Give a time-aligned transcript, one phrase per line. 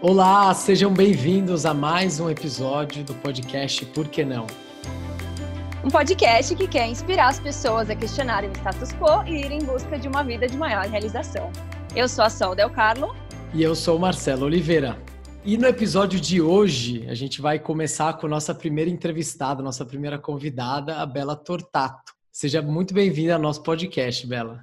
[0.00, 4.46] Olá, sejam bem-vindos a mais um episódio do podcast Por que Não?
[5.84, 9.58] Um podcast que quer inspirar as pessoas a questionarem o status quo e ir em
[9.58, 11.50] busca de uma vida de maior realização.
[11.96, 13.12] Eu sou a Sol Del Carlo.
[13.52, 14.96] E eu sou o Marcelo Oliveira.
[15.44, 20.16] E no episódio de hoje, a gente vai começar com nossa primeira entrevistada, nossa primeira
[20.16, 22.12] convidada, a Bela Tortato.
[22.30, 24.60] Seja muito bem-vinda ao nosso podcast, Bela.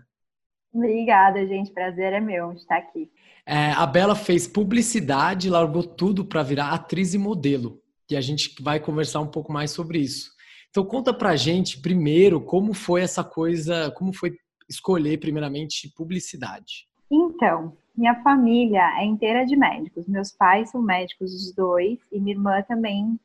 [0.73, 1.71] Obrigada, gente.
[1.71, 3.09] Prazer é meu estar aqui.
[3.45, 7.79] É, a Bela fez publicidade, largou tudo para virar atriz e modelo.
[8.09, 10.31] E a gente vai conversar um pouco mais sobre isso.
[10.69, 14.35] Então conta pra gente primeiro como foi essa coisa, como foi
[14.67, 16.87] escolher primeiramente publicidade.
[17.09, 20.07] Então, minha família é inteira de médicos.
[20.07, 23.19] Meus pais são médicos os dois e minha irmã também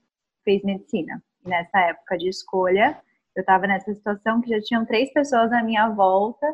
[0.44, 1.22] fez medicina.
[1.44, 3.00] Nessa época de escolha,
[3.34, 6.46] eu estava nessa situação que já tinham três pessoas à minha volta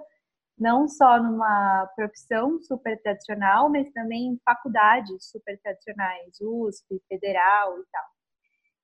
[0.59, 7.85] não só numa profissão super tradicional, mas também em faculdades super tradicionais, USP, Federal e
[7.93, 8.05] tal.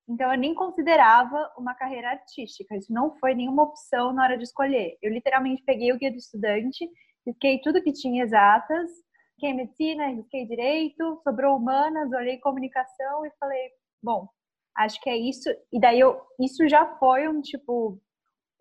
[0.09, 4.45] Então eu nem considerava uma carreira artística, isso não foi nenhuma opção na hora de
[4.45, 4.99] escolher.
[5.01, 6.89] Eu literalmente peguei o guia do estudante,
[7.27, 8.91] risquei tudo que tinha exatas,
[9.35, 13.71] risquei medicina, risquei direito, sobrou humanas, olhei comunicação e falei,
[14.03, 14.29] bom,
[14.77, 15.49] acho que é isso.
[15.73, 18.01] E daí eu, isso já foi um tipo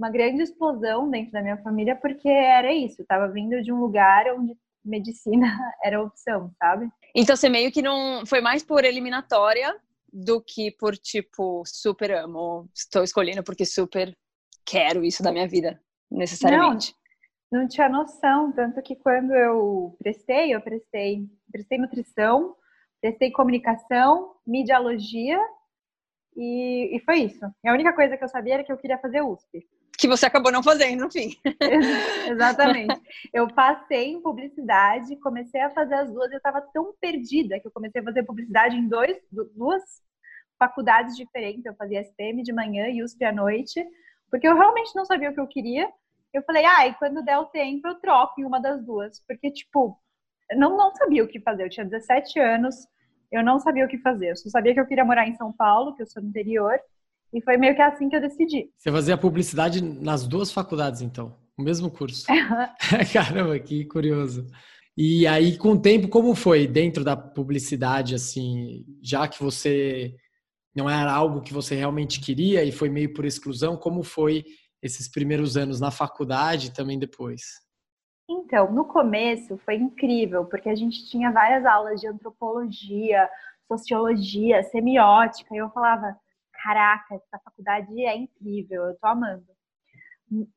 [0.02, 3.80] uma grande explosão dentro da minha família, porque era isso, eu tava vindo de um
[3.80, 5.46] lugar onde medicina
[5.84, 6.90] era opção, sabe?
[7.16, 9.80] Então você meio que não foi mais por eliminatória
[10.12, 14.18] do que por tipo super amo, estou escolhendo porque super
[14.66, 15.80] quero isso da minha vida,
[16.10, 16.96] necessariamente.
[17.52, 22.56] Não, não tinha noção, tanto que quando eu prestei, eu prestei, prestei nutrição,
[23.00, 25.40] prestei comunicação, mediologia
[26.36, 27.46] e, e foi isso.
[27.64, 29.64] E a única coisa que eu sabia era que eu queria fazer USP
[29.98, 31.36] que você acabou não fazendo, no fim.
[32.30, 33.00] Exatamente.
[33.34, 37.72] Eu passei em publicidade, comecei a fazer as duas, eu estava tão perdida que eu
[37.72, 39.18] comecei a fazer publicidade em dois,
[39.56, 39.82] duas
[40.58, 41.66] faculdades diferentes.
[41.66, 43.86] Eu fazia SPM de manhã e USP à noite,
[44.30, 45.90] porque eu realmente não sabia o que eu queria.
[46.34, 49.52] Eu falei, ah, e quando der o tempo eu troco em uma das duas, porque,
[49.52, 50.00] tipo,
[50.50, 51.66] eu não, não sabia o que fazer.
[51.66, 52.88] Eu tinha 17 anos,
[53.32, 54.32] eu não sabia o que fazer.
[54.32, 56.80] Eu só sabia que eu queria morar em São Paulo, que eu sou do interior,
[57.34, 58.70] e foi meio que assim que eu decidi.
[58.78, 61.36] Você fazia publicidade nas duas faculdades, então?
[61.58, 62.26] O mesmo curso?
[63.14, 64.48] Caramba, que curioso.
[64.98, 70.16] E aí, com o tempo, como foi dentro da publicidade, assim, já que você
[70.76, 74.44] não era algo que você realmente queria e foi meio por exclusão, como foi
[74.82, 77.42] esses primeiros anos na faculdade e também depois?
[78.30, 83.30] Então, no começo foi incrível, porque a gente tinha várias aulas de antropologia,
[83.68, 86.16] sociologia, semiótica, e eu falava,
[86.62, 89.46] caraca, essa faculdade é incrível, eu tô amando.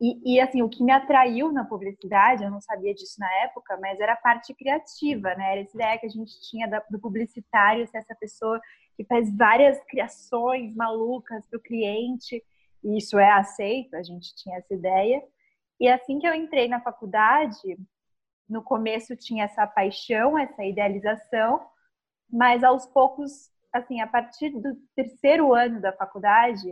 [0.00, 3.76] E, e, assim, o que me atraiu na publicidade, eu não sabia disso na época,
[3.81, 5.53] mas era a parte criativa, né?
[5.53, 8.60] Era essa ideia que a gente tinha do publicitário ser essa pessoa
[8.97, 12.41] que faz várias criações malucas para o cliente,
[12.84, 15.21] e isso é aceito, a gente tinha essa ideia.
[15.81, 17.76] E assim que eu entrei na faculdade,
[18.48, 21.66] no começo tinha essa paixão, essa idealização,
[22.31, 26.62] mas aos poucos assim, a partir do terceiro ano da faculdade,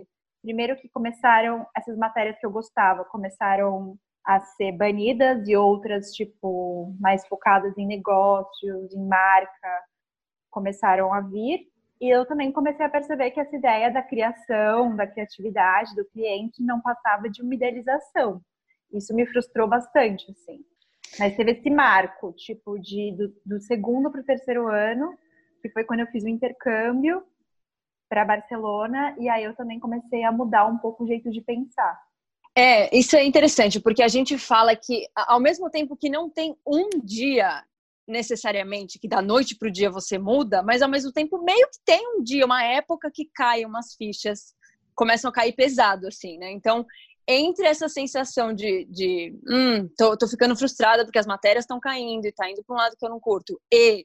[0.41, 6.95] primeiro que começaram essas matérias que eu gostava, começaram a ser banidas e outras, tipo,
[7.01, 9.85] mais focadas em negócios, em marca,
[10.49, 11.67] começaram a vir.
[12.01, 16.63] E eu também comecei a perceber que essa ideia da criação, da criatividade do cliente
[16.63, 18.41] não passava de uma idealização.
[18.93, 20.61] Isso me frustrou bastante, assim.
[21.19, 25.17] Mas teve esse marco, tipo, de, do, do segundo para o terceiro ano,
[25.63, 27.23] que foi quando eu fiz o intercâmbio
[28.09, 31.99] para Barcelona, e aí eu também comecei a mudar um pouco o jeito de pensar.
[32.55, 36.55] É, isso é interessante, porque a gente fala que, ao mesmo tempo que não tem
[36.67, 37.65] um dia
[38.07, 41.79] necessariamente que da noite para o dia você muda, mas ao mesmo tempo meio que
[41.85, 44.55] tem um dia, uma época que cai umas fichas,
[44.95, 46.51] começam a cair pesado, assim, né?
[46.51, 46.85] Então,
[47.27, 52.27] entre essa sensação de, de hum, tô, tô ficando frustrada porque as matérias estão caindo
[52.27, 54.05] e tá indo para um lado que eu não curto, e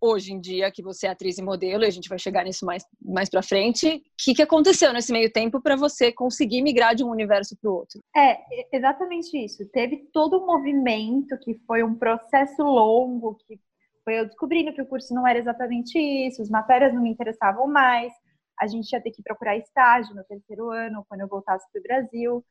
[0.00, 2.64] hoje em dia que você é atriz e modelo, e a gente vai chegar nisso
[2.64, 6.94] mais, mais para frente, o que, que aconteceu nesse meio tempo para você conseguir migrar
[6.94, 8.00] de um universo para o outro?
[8.16, 8.38] É,
[8.74, 9.68] exatamente isso.
[9.70, 13.60] Teve todo um movimento que foi um processo longo, que
[14.04, 17.66] foi eu descobrindo que o curso não era exatamente isso, as matérias não me interessavam
[17.66, 18.12] mais,
[18.58, 21.82] a gente ia ter que procurar estágio no terceiro ano, quando eu voltasse para o
[21.82, 22.44] Brasil.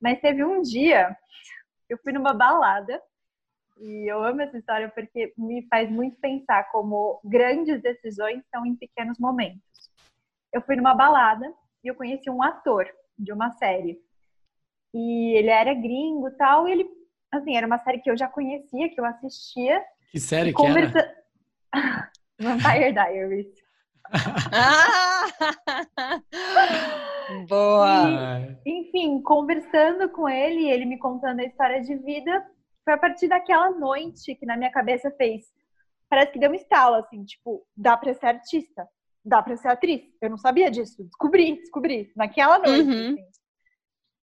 [0.00, 1.16] Mas teve um dia,
[1.88, 3.00] eu fui numa balada,
[3.80, 8.74] e eu amo essa história porque me faz muito pensar como grandes decisões estão em
[8.74, 9.62] pequenos momentos.
[10.52, 11.52] Eu fui numa balada
[11.84, 12.88] e eu conheci um ator
[13.18, 14.00] de uma série.
[14.92, 16.90] E ele era gringo tal, e ele,
[17.30, 19.84] assim, era uma série que eu já conhecia, que eu assistia.
[20.10, 21.02] Que série conversa...
[21.02, 21.08] que
[21.72, 21.72] era?
[22.40, 23.46] Vampire Diaries.
[27.48, 28.58] Boa!
[28.64, 32.46] E, enfim, conversando com ele, ele me contando a história de vida,
[32.88, 35.44] foi a partir daquela noite que na minha cabeça fez.
[36.08, 38.88] Parece que deu um estalo, assim, tipo, dá pra ser artista,
[39.22, 40.04] dá pra ser atriz.
[40.22, 41.04] Eu não sabia disso.
[41.04, 42.10] Descobri, descobri.
[42.16, 42.88] Naquela noite.
[42.88, 43.16] Uhum.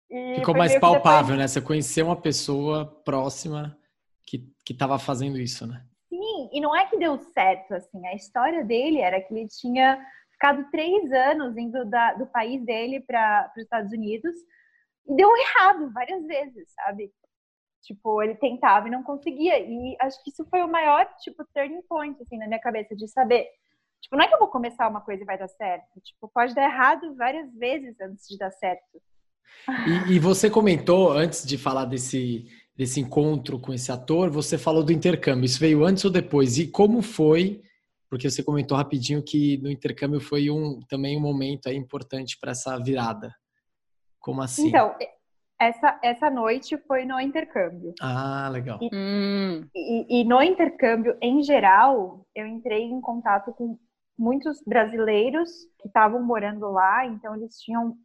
[0.10, 0.36] Assim.
[0.40, 1.38] Ficou mais palpável, depois...
[1.38, 1.48] né?
[1.48, 3.78] Você conheceu uma pessoa próxima
[4.26, 5.86] que, que tava fazendo isso, né?
[6.10, 8.08] Sim, e não é que deu certo, assim.
[8.08, 13.02] A história dele era que ele tinha ficado três anos indo da, do país dele
[13.02, 14.34] para os Estados Unidos
[15.06, 17.12] e deu errado várias vezes, sabe?
[17.88, 19.58] Tipo, ele tentava e não conseguia.
[19.60, 23.08] E acho que isso foi o maior, tipo, turning point, assim, na minha cabeça, de
[23.08, 23.48] saber.
[24.02, 26.02] Tipo, não é que eu vou começar uma coisa e vai dar certo.
[26.02, 29.02] Tipo, pode dar errado várias vezes antes de dar certo.
[30.08, 32.46] E, e você comentou, antes de falar desse,
[32.76, 35.46] desse encontro com esse ator, você falou do intercâmbio.
[35.46, 36.58] Isso veio antes ou depois?
[36.58, 37.62] E como foi?
[38.10, 42.78] Porque você comentou rapidinho que no intercâmbio foi um também um momento importante para essa
[42.78, 43.34] virada.
[44.20, 44.68] Como assim?
[44.68, 44.94] Então,
[45.60, 47.94] essa, essa noite foi no intercâmbio.
[48.02, 48.80] Ah, legal.
[48.82, 49.68] E, hum.
[49.76, 53.78] e, e, no intercâmbio, em geral, eu entrei em contato com
[54.18, 55.50] muitos brasileiros
[55.80, 57.96] que estavam morando lá, então eles tinham,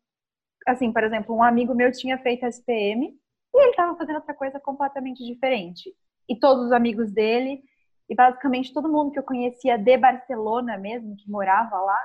[0.67, 3.07] assim, por exemplo, um amigo meu tinha feito SPM
[3.55, 5.93] e ele estava fazendo outra coisa completamente diferente.
[6.29, 7.63] E todos os amigos dele,
[8.09, 11.99] e basicamente todo mundo que eu conhecia de Barcelona mesmo, que morava lá,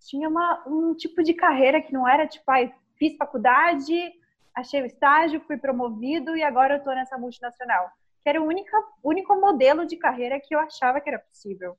[0.00, 4.12] tinha uma, um tipo de carreira que não era tipo, ah, fiz faculdade,
[4.56, 7.90] achei o estágio, fui promovido e agora eu estou nessa multinacional.
[8.22, 8.70] Que era o único,
[9.04, 11.76] único modelo de carreira que eu achava que era possível.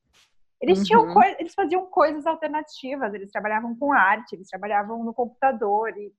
[0.61, 0.85] Eles, uhum.
[0.85, 5.89] tinham eles faziam coisas alternativas, eles trabalhavam com arte, eles trabalhavam no computador.
[5.97, 6.13] E,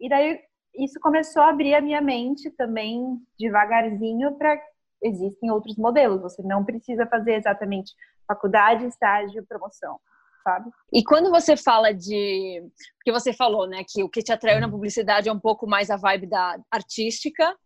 [0.00, 0.40] e daí
[0.74, 4.58] isso começou a abrir a minha mente também devagarzinho para
[5.02, 6.22] existem outros modelos.
[6.22, 7.92] Você não precisa fazer exatamente
[8.26, 9.98] faculdade, estágio, promoção.
[10.42, 10.70] Sabe?
[10.92, 12.62] E quando você fala de.
[12.96, 15.88] Porque você falou, né, que o que te atraiu na publicidade é um pouco mais
[15.88, 17.56] a vibe da artística,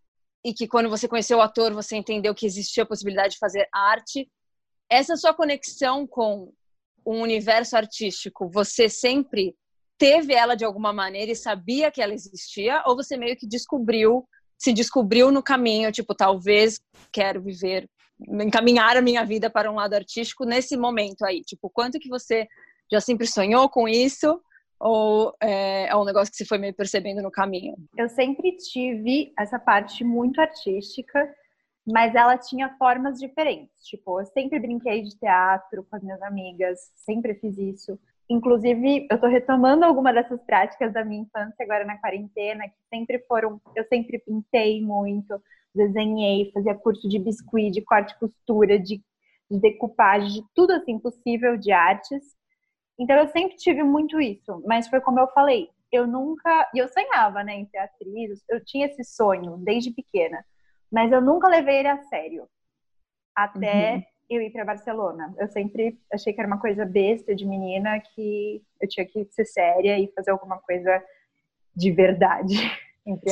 [0.45, 3.67] e que quando você conheceu o ator, você entendeu que existia a possibilidade de fazer
[3.73, 4.31] arte
[4.91, 6.53] essa sua conexão com
[7.05, 9.55] o universo artístico, você sempre
[9.99, 12.83] teve ela de alguma maneira e sabia que ela existia?
[12.87, 14.29] Ou você meio que descobriu,
[14.59, 16.81] se descobriu no caminho, tipo, talvez
[17.13, 17.89] quero viver,
[18.21, 21.43] encaminhar a minha vida para um lado artístico nesse momento aí?
[21.43, 22.47] Tipo, quanto que você
[22.91, 24.41] já sempre sonhou com isso?
[24.79, 27.75] Ou é, é um negócio que você foi meio percebendo no caminho?
[27.97, 31.27] Eu sempre tive essa parte muito artística
[31.87, 33.73] mas ela tinha formas diferentes.
[33.85, 37.99] Tipo, eu sempre brinquei de teatro com as minhas amigas, sempre fiz isso.
[38.29, 43.21] Inclusive, eu tô retomando alguma dessas práticas da minha infância agora na quarentena, que sempre
[43.29, 45.41] foram, eu sempre pintei muito,
[45.73, 49.01] desenhei, fazia curso de biscuit, de corte e costura, de,
[49.49, 52.35] de decupagem, de tudo assim possível de artes.
[52.99, 56.89] Então eu sempre tive muito isso, mas foi como eu falei, eu nunca, e eu
[56.89, 60.45] sonhava, né, em ser atriz, eu tinha esse sonho desde pequena
[60.91, 62.49] mas eu nunca levei ele a sério.
[63.35, 64.03] Até uhum.
[64.31, 65.35] eu ir para Barcelona.
[65.39, 69.45] Eu sempre achei que era uma coisa besta de menina que eu tinha que ser
[69.45, 71.03] séria e fazer alguma coisa
[71.75, 72.55] de verdade.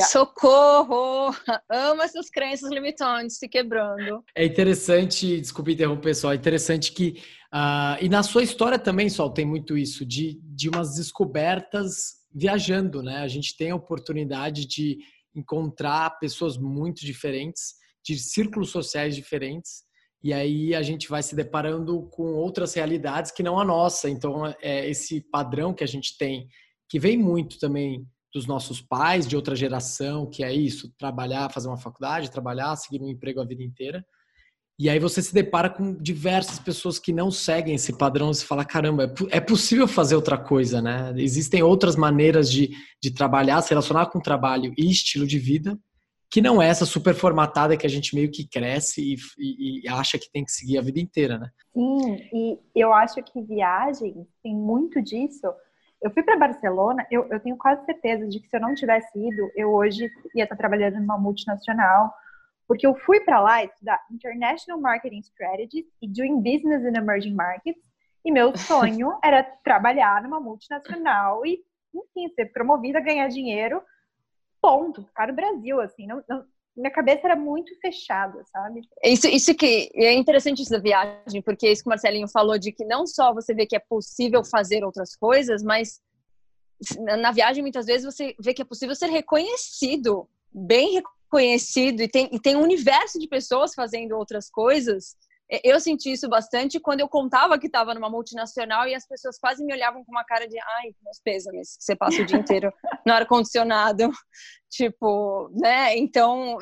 [0.09, 1.35] Socorro!
[1.69, 4.23] Ama essas crenças limitantes se quebrando.
[4.35, 7.21] É interessante, desculpe interromper, pessoal, é interessante que.
[7.53, 13.01] Uh, e na sua história também, Sol, tem muito isso, de, de umas descobertas viajando,
[13.01, 13.17] né?
[13.17, 14.97] A gente tem a oportunidade de
[15.33, 19.83] encontrar pessoas muito diferentes, de círculos sociais diferentes,
[20.23, 24.09] e aí a gente vai se deparando com outras realidades que não a nossa.
[24.09, 26.47] Então, é esse padrão que a gente tem,
[26.89, 28.05] que vem muito também
[28.35, 33.01] dos nossos pais, de outra geração, que é isso, trabalhar, fazer uma faculdade, trabalhar, seguir
[33.01, 34.05] um emprego a vida inteira.
[34.77, 38.65] E aí você se depara com diversas pessoas que não seguem esse padrão e fala,
[38.65, 41.13] caramba, é, é possível fazer outra coisa, né?
[41.15, 45.79] Existem outras maneiras de, de trabalhar, se relacionar com o trabalho e estilo de vida,
[46.29, 49.87] que não é essa super formatada que a gente meio que cresce e, e, e
[49.87, 51.49] acha que tem que seguir a vida inteira, né?
[51.73, 55.47] Sim, e eu acho que viagem tem muito disso.
[56.05, 59.17] Eu fui para Barcelona, eu, eu tenho quase certeza de que se eu não tivesse
[59.17, 62.13] ido, eu hoje ia estar trabalhando numa multinacional,
[62.67, 67.81] porque eu fui para lá estudar International Marketing Strategies e Doing Business in Emerging Markets,
[68.23, 73.81] e meu sonho era trabalhar numa multinacional e, enfim, ser promovida, ganhar dinheiro,
[74.61, 78.81] ponto, ficar no Brasil, assim, não, não, minha cabeça era muito fechada, sabe?
[79.03, 82.71] Isso, isso que é interessante isso da viagem, porque isso que o Marcelinho falou de
[82.71, 86.01] que não só você vê que é possível fazer outras coisas, mas
[87.19, 92.29] na viagem muitas vezes você vê que é possível ser reconhecido, bem reconhecido e tem,
[92.31, 95.15] e tem um universo de pessoas fazendo outras coisas
[95.63, 99.63] eu senti isso bastante quando eu contava que estava numa multinacional e as pessoas quase
[99.63, 102.73] me olhavam com uma cara de ai, meus pêsames, que você passa o dia inteiro
[103.05, 104.09] no ar-condicionado.
[104.67, 105.97] Tipo, né?
[105.97, 106.57] Então,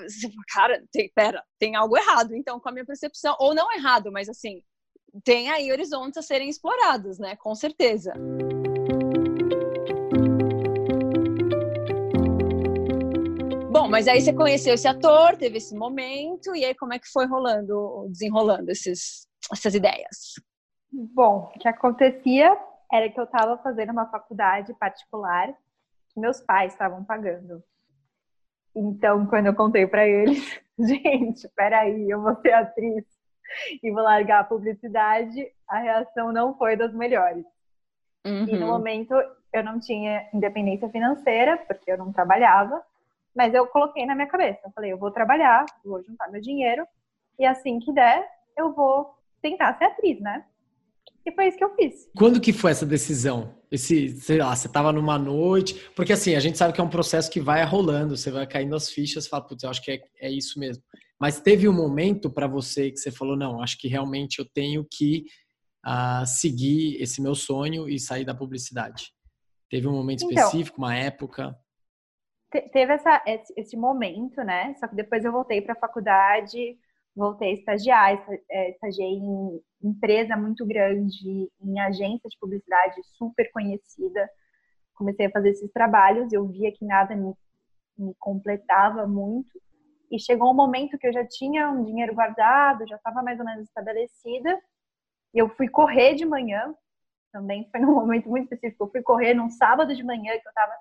[0.53, 3.35] cara, tem, pera, tem algo errado, então, com a minha percepção.
[3.39, 4.61] Ou não errado, mas assim,
[5.23, 7.35] tem aí horizontes a serem explorados, né?
[7.37, 8.13] Com certeza.
[13.93, 17.27] Mas aí você conheceu esse ator, teve esse momento, e aí como é que foi
[17.27, 20.33] rolando, desenrolando esses, essas ideias?
[20.91, 22.57] Bom, o que acontecia
[22.91, 25.53] era que eu estava fazendo uma faculdade particular
[26.09, 27.63] que meus pais estavam pagando.
[28.75, 33.05] Então, quando eu contei para eles, gente, peraí, eu vou ser atriz
[33.83, 37.45] e vou largar a publicidade, a reação não foi das melhores.
[38.25, 38.47] Uhum.
[38.47, 38.71] E no uhum.
[38.71, 39.13] momento
[39.53, 42.83] eu não tinha independência financeira, porque eu não trabalhava,
[43.35, 44.59] mas eu coloquei na minha cabeça.
[44.65, 46.85] Eu falei, eu vou trabalhar, vou juntar meu dinheiro
[47.39, 49.09] e assim que der, eu vou
[49.41, 50.45] tentar ser atriz, né?
[51.25, 52.09] E foi isso que eu fiz.
[52.17, 53.55] Quando que foi essa decisão?
[53.71, 56.89] Esse, sei lá, você tava numa noite, porque assim, a gente sabe que é um
[56.89, 60.01] processo que vai rolando, você vai caindo as fichas, fala, putz, eu acho que é,
[60.19, 60.83] é isso mesmo.
[61.19, 64.85] Mas teve um momento para você que você falou, não, acho que realmente eu tenho
[64.91, 65.23] que
[65.85, 69.13] uh, seguir esse meu sonho e sair da publicidade.
[69.69, 71.57] Teve um momento então, específico, uma época?
[72.61, 73.21] Teve essa,
[73.55, 74.73] esse momento, né?
[74.75, 76.77] Só que depois eu voltei para a faculdade,
[77.15, 84.29] voltei a estagiar, é, estagiei em empresa muito grande, em agência de publicidade super conhecida.
[84.95, 87.33] Comecei a fazer esses trabalhos, eu via que nada me,
[87.97, 89.61] me completava muito.
[90.11, 93.45] E chegou um momento que eu já tinha um dinheiro guardado, já estava mais ou
[93.45, 94.59] menos estabelecida.
[95.33, 96.73] E eu fui correr de manhã,
[97.31, 98.83] também foi num momento muito específico.
[98.85, 100.73] Eu fui correr num sábado de manhã que eu estava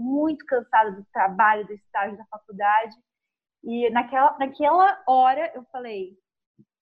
[0.00, 2.96] muito cansada do trabalho, do estágio da faculdade.
[3.62, 6.16] E naquela, naquela hora eu falei,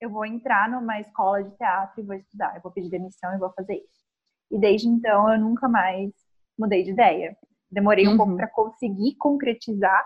[0.01, 3.39] eu vou entrar numa escola de teatro e vou estudar, eu vou pedir demissão e
[3.39, 4.07] vou fazer isso.
[4.51, 6.13] E desde então eu nunca mais
[6.59, 7.37] mudei de ideia.
[7.71, 8.17] Demorei um uhum.
[8.17, 10.05] pouco para conseguir concretizar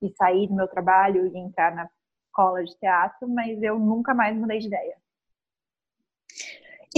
[0.00, 1.88] e sair do meu trabalho e entrar na
[2.26, 4.96] escola de teatro, mas eu nunca mais mudei de ideia.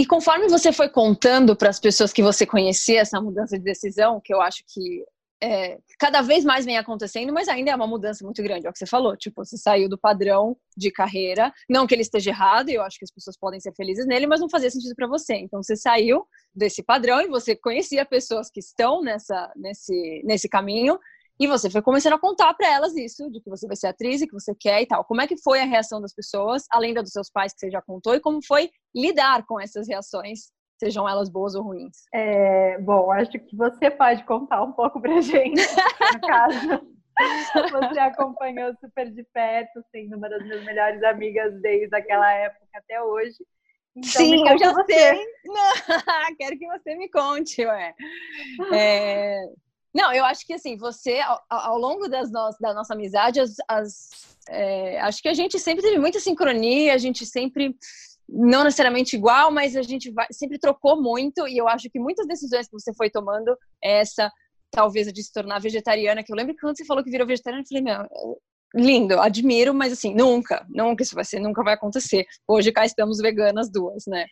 [0.00, 4.18] E conforme você foi contando para as pessoas que você conhecia essa mudança de decisão,
[4.18, 5.04] que eu acho que
[5.42, 8.72] é, cada vez mais vem acontecendo, mas ainda é uma mudança muito grande, é o
[8.72, 9.14] que você falou.
[9.14, 13.04] Tipo, você saiu do padrão de carreira, não que ele esteja errado, eu acho que
[13.04, 15.34] as pessoas podem ser felizes nele, mas não fazia sentido para você.
[15.34, 20.98] Então, você saiu desse padrão e você conhecia pessoas que estão nessa, nesse, nesse caminho
[21.40, 24.20] e você foi começando a contar para elas isso, de que você vai ser atriz
[24.20, 25.02] e que você quer e tal.
[25.06, 27.70] Como é que foi a reação das pessoas, além da dos seus pais que você
[27.70, 31.96] já contou, e como foi lidar com essas reações, sejam elas boas ou ruins?
[32.12, 35.62] É, bom, acho que você pode contar um pouco pra gente,
[36.12, 36.86] no caso.
[37.70, 43.02] Você acompanhou super de perto, sendo uma das minhas melhores amigas desde aquela época até
[43.02, 43.36] hoje.
[43.96, 44.92] Então, Sim, eu já você.
[44.92, 45.26] sei.
[45.44, 47.94] Não, quero que você me conte, ué.
[48.72, 49.42] É,
[49.94, 53.56] não, eu acho que assim, você, ao, ao longo das no, da nossa amizade, as,
[53.68, 54.08] as
[54.48, 57.74] é, acho que a gente sempre teve muita sincronia, a gente sempre,
[58.28, 62.26] não necessariamente igual, mas a gente vai, sempre trocou muito, e eu acho que muitas
[62.26, 64.30] decisões que você foi tomando, essa,
[64.70, 67.62] talvez de se tornar vegetariana, que eu lembro que quando você falou que virou vegetariana,
[67.62, 68.40] eu falei, meu,
[68.74, 72.24] lindo, admiro, mas assim, nunca, nunca isso vai ser, nunca vai acontecer.
[72.46, 74.26] Hoje cá estamos veganas duas, né?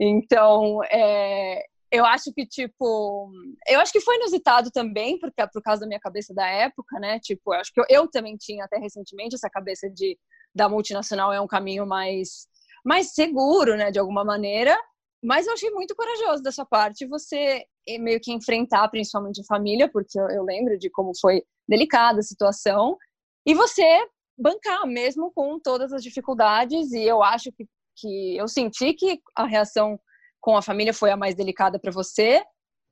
[0.00, 3.30] Então, é, eu acho que, tipo,
[3.66, 7.18] eu acho que foi inusitado também, porque por causa da minha cabeça da época, né?
[7.20, 10.18] Tipo, eu acho que eu, eu, também tinha até recentemente essa cabeça de
[10.54, 12.46] da multinacional é um caminho mais
[12.84, 14.76] mais seguro, né, de alguma maneira.
[15.22, 19.44] Mas eu achei muito corajoso da sua parte você eh, meio que enfrentar, principalmente a
[19.44, 22.96] família, porque eu, eu lembro de como foi delicada a situação,
[23.46, 23.84] e você
[24.38, 26.92] bancar mesmo com todas as dificuldades.
[26.92, 27.66] E eu acho que,
[27.96, 29.98] que eu senti que a reação
[30.40, 32.42] com a família foi a mais delicada para você,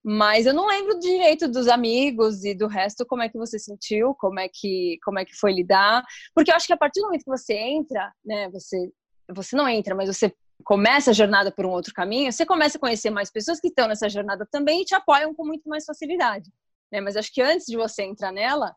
[0.05, 4.15] mas eu não lembro direito dos amigos e do resto como é que você sentiu,
[4.15, 7.07] como é que como é que foi lidar, porque eu acho que a partir do
[7.07, 8.91] momento que você entra, né, você
[9.35, 10.33] você não entra, mas você
[10.65, 13.89] começa a jornada por um outro caminho, você começa a conhecer mais pessoas que estão
[13.89, 16.53] nessa jornada também e te apoiam com muito mais facilidade,
[16.91, 17.01] né?
[17.01, 18.75] Mas acho que antes de você entrar nela,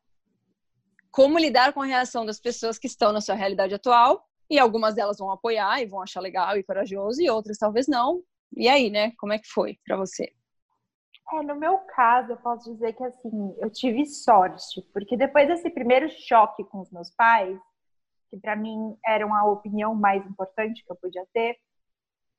[1.12, 4.96] como lidar com a reação das pessoas que estão na sua realidade atual e algumas
[4.96, 8.24] delas vão apoiar e vão achar legal e corajoso e outras talvez não,
[8.56, 9.12] e aí, né?
[9.18, 10.34] Como é que foi para você?
[11.32, 15.70] É, no meu caso, eu posso dizer que assim, eu tive sorte, porque depois desse
[15.70, 17.60] primeiro choque com os meus pais,
[18.30, 21.58] que para mim era uma opinião mais importante que eu podia ter,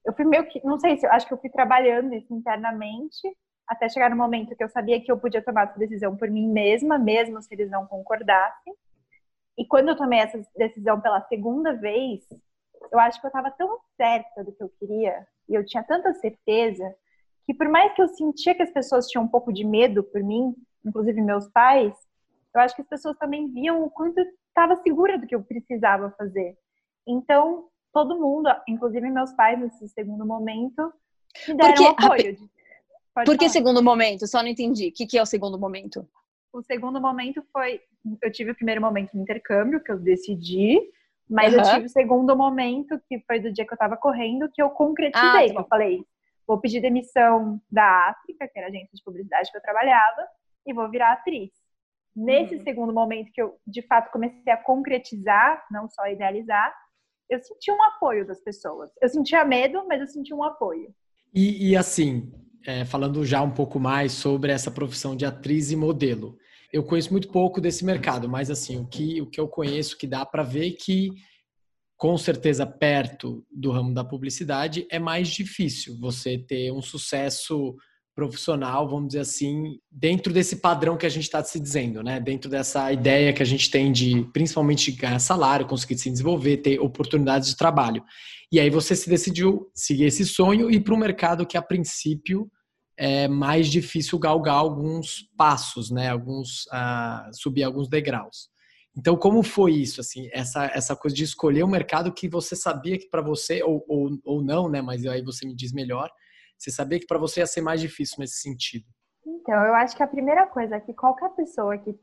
[0.05, 3.29] eu fui meio que, não sei se, eu acho que eu fui trabalhando isso internamente
[3.67, 6.49] até chegar no momento que eu sabia que eu podia tomar essa decisão por mim
[6.49, 8.75] mesma, mesmo se eles não concordassem.
[9.57, 12.27] E quando eu tomei essa decisão pela segunda vez,
[12.91, 16.15] eu acho que eu estava tão certa do que eu queria, e eu tinha tanta
[16.15, 16.95] certeza,
[17.45, 20.23] que por mais que eu sentia que as pessoas tinham um pouco de medo por
[20.23, 20.55] mim,
[20.85, 21.93] inclusive meus pais,
[22.55, 25.43] eu acho que as pessoas também viam o quanto eu estava segura do que eu
[25.43, 26.57] precisava fazer.
[27.07, 30.93] Então, todo mundo, inclusive meus pais, nesse segundo momento,
[31.49, 32.37] me deram Porque, apoio.
[33.15, 34.27] Pode Por que segundo momento?
[34.27, 34.89] Só não entendi.
[34.89, 36.09] O que, que é o segundo momento?
[36.53, 37.81] O segundo momento foi.
[38.23, 40.81] Eu tive o primeiro momento no intercâmbio, que eu decidi,
[41.31, 41.61] mas uhum.
[41.61, 44.69] eu tive o segundo momento, que foi do dia que eu tava correndo, que eu
[44.71, 45.51] concretizei.
[45.51, 46.05] Ah, tá eu falei,
[46.45, 50.27] vou pedir demissão da África, que era a agência de publicidade que eu trabalhava,
[50.67, 51.51] e vou virar atriz.
[52.17, 52.63] Nesse uhum.
[52.65, 56.75] segundo momento que eu, de fato, comecei a concretizar, não só idealizar,
[57.31, 58.91] eu senti um apoio das pessoas.
[59.01, 60.93] Eu sentia medo, mas eu senti um apoio.
[61.33, 62.33] E, e assim,
[62.67, 66.37] é, falando já um pouco mais sobre essa profissão de atriz e modelo.
[66.73, 70.07] Eu conheço muito pouco desse mercado, mas assim, o que, o que eu conheço que
[70.07, 71.11] dá para ver que
[71.97, 77.77] com certeza perto do ramo da publicidade é mais difícil você ter um sucesso
[78.15, 82.21] profissional, vamos dizer assim, dentro desse padrão que a gente está se dizendo, né?
[82.21, 86.79] Dentro dessa ideia que a gente tem de, principalmente, ganhar salário, conseguir se desenvolver, ter
[86.81, 88.03] oportunidades de trabalho.
[88.53, 92.51] E aí você se decidiu seguir esse sonho e para um mercado que, a princípio,
[93.03, 96.11] é mais difícil galgar alguns passos, né?
[96.11, 98.51] Alguns, uh, subir alguns degraus.
[98.95, 102.99] Então, como foi isso, assim, essa, essa coisa de escolher um mercado que você sabia
[102.99, 104.83] que para você, ou, ou, ou não, né?
[104.83, 106.11] Mas aí você me diz melhor,
[106.59, 108.85] você sabia que para você ia ser mais difícil nesse sentido?
[109.27, 111.99] Então, eu acho que a primeira coisa é que qualquer pessoa que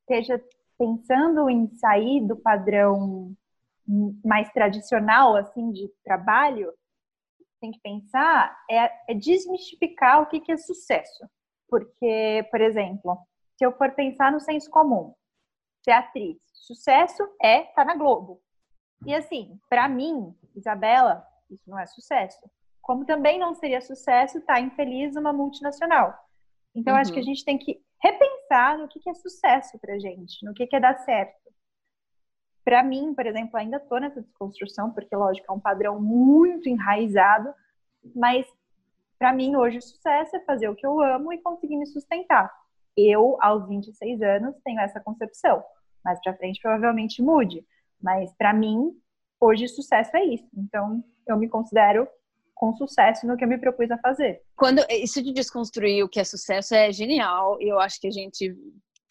[0.00, 0.38] esteja
[0.78, 3.34] pensando em sair do padrão
[4.22, 6.70] mais tradicional, assim, de trabalho,
[7.64, 11.28] tem que pensar é, é desmistificar o que, que é sucesso.
[11.68, 13.18] Porque, por exemplo,
[13.56, 15.14] se eu for pensar no senso comum,
[15.82, 18.40] ser atriz, sucesso é estar tá na Globo.
[19.06, 22.40] E assim, para mim, Isabela, isso não é sucesso
[22.84, 26.14] como também não seria sucesso estar tá infeliz numa multinacional.
[26.74, 27.00] Então, uhum.
[27.00, 27.26] acho que a uhum.
[27.26, 30.80] gente tem que repensar no que, que é sucesso para gente, no que, que é
[30.80, 31.43] dar certo.
[32.64, 37.52] Para mim, por exemplo, ainda estou nessa desconstrução, porque, lógico, é um padrão muito enraizado,
[38.14, 38.46] mas
[39.18, 42.52] para mim, hoje, o sucesso é fazer o que eu amo e conseguir me sustentar.
[42.96, 45.62] Eu, aos 26 anos, tenho essa concepção.
[46.04, 47.64] Mais para frente, provavelmente mude.
[48.02, 48.90] Mas, para mim,
[49.40, 50.48] hoje, sucesso é isso.
[50.54, 52.06] Então, eu me considero
[52.54, 54.42] com sucesso no que eu me propus a fazer.
[54.56, 57.60] Quando isso de desconstruir o que é sucesso é genial.
[57.60, 58.54] Eu acho que a gente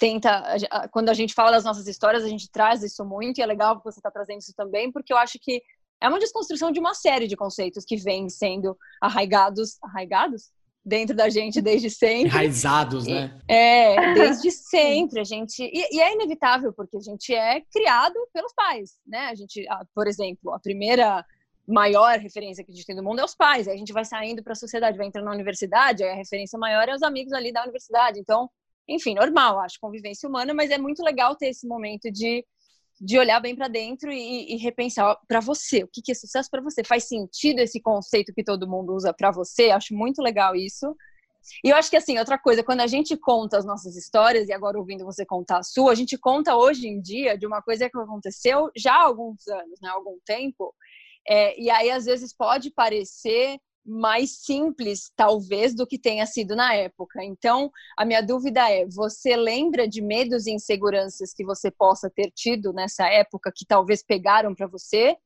[0.03, 0.43] tenta,
[0.91, 3.77] quando a gente fala das nossas histórias, a gente traz isso muito e é legal
[3.77, 5.63] que você está trazendo isso também, porque eu acho que
[6.01, 10.51] é uma desconstrução de uma série de conceitos que vêm sendo arraigados, arraigados
[10.83, 12.27] dentro da gente desde sempre.
[12.27, 13.39] Enraizados, né?
[13.47, 15.21] É, desde sempre.
[15.21, 19.27] A gente e, e, é inevitável porque a gente é criado pelos pais, né?
[19.27, 21.25] A gente, por exemplo, a primeira
[21.65, 23.69] maior referência que a gente tem do mundo é os pais.
[23.69, 26.59] Aí a gente vai saindo para a sociedade, vai entrando na universidade, aí a referência
[26.59, 28.19] maior é os amigos ali da universidade.
[28.19, 28.49] Então,
[28.87, 32.45] enfim, normal, acho, convivência humana, mas é muito legal ter esse momento de,
[32.99, 36.49] de olhar bem para dentro e, e repensar para você, o que, que é sucesso
[36.49, 36.83] para você?
[36.83, 39.71] Faz sentido esse conceito que todo mundo usa para você?
[39.71, 40.95] Acho muito legal isso.
[41.63, 44.53] E eu acho que, assim, outra coisa, quando a gente conta as nossas histórias, e
[44.53, 47.89] agora ouvindo você contar a sua, a gente conta hoje em dia de uma coisa
[47.89, 50.73] que aconteceu já há alguns anos, né, há algum tempo,
[51.27, 56.73] é, e aí, às vezes, pode parecer mais simples, talvez, do que tenha sido na
[56.73, 57.23] época.
[57.23, 62.31] Então, a minha dúvida é: você lembra de medos e inseguranças que você possa ter
[62.31, 65.17] tido nessa época que talvez pegaram para você?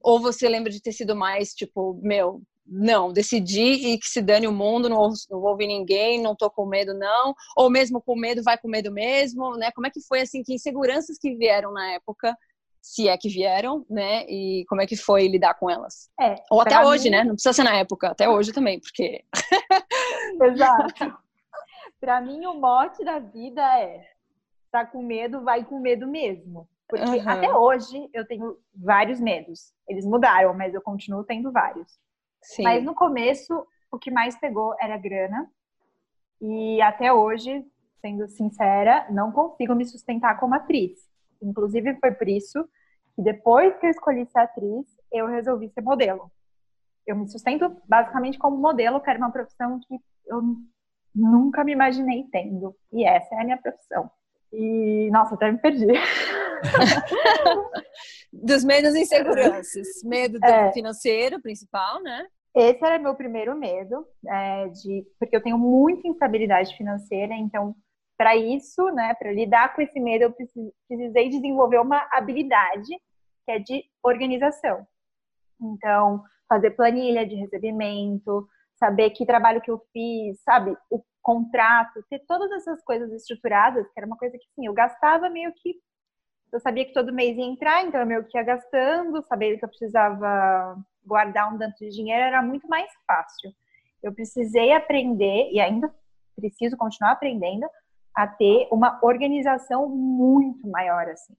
[0.00, 4.46] Ou você lembra de ter sido mais tipo, meu, não, decidi e que se dane
[4.46, 7.34] o mundo, não, não vou ouvir ninguém, não tô com medo, não.
[7.56, 9.70] Ou mesmo com medo, vai com medo mesmo, né?
[9.72, 12.36] Como é que foi, assim, que inseguranças que vieram na época
[12.84, 14.26] se é que vieram, né?
[14.28, 16.10] E como é que foi lidar com elas.
[16.20, 17.12] É, Ou até hoje, mim...
[17.12, 17.24] né?
[17.24, 19.24] Não precisa ser na época, até hoje também, porque.
[20.42, 21.18] Exato.
[21.98, 24.06] para mim, o mote da vida é:
[24.70, 26.68] tá com medo, vai com medo mesmo.
[26.86, 27.28] Porque uhum.
[27.28, 29.72] até hoje eu tenho vários medos.
[29.88, 31.98] Eles mudaram, mas eu continuo tendo vários.
[32.42, 32.64] Sim.
[32.64, 35.50] Mas no começo, o que mais pegou era grana.
[36.38, 37.64] E até hoje,
[38.02, 41.13] sendo sincera, não consigo me sustentar como atriz.
[41.44, 42.64] Inclusive, foi por isso
[43.14, 46.30] que depois que eu escolhi ser atriz, eu resolvi ser modelo.
[47.06, 50.42] Eu me sustento basicamente como modelo, que era uma profissão que eu
[51.14, 52.74] nunca me imaginei tendo.
[52.92, 54.10] E essa é a minha profissão.
[54.52, 55.86] E, nossa, até me perdi.
[58.32, 59.86] Dos medos e inseguranças.
[60.04, 62.26] Medo é, financeiro, principal, né?
[62.54, 67.74] Esse era meu primeiro medo, é, de, porque eu tenho muita instabilidade financeira, então
[68.16, 72.88] para isso, né, para lidar com esse medo, eu precisei desenvolver uma habilidade
[73.44, 74.86] que é de organização.
[75.60, 78.46] Então, fazer planilha de recebimento,
[78.76, 80.76] saber que trabalho que eu fiz, sabe?
[80.90, 85.28] O contrato, ter todas essas coisas estruturadas, que era uma coisa que, sim, eu gastava
[85.30, 85.74] meio que.
[86.52, 89.64] Eu sabia que todo mês ia entrar, então eu meio que ia gastando, saber que
[89.64, 93.50] eu precisava guardar um tanto de dinheiro era muito mais fácil.
[94.02, 95.92] Eu precisei aprender, e ainda
[96.36, 97.66] preciso continuar aprendendo,
[98.14, 101.34] a ter uma organização muito maior, assim.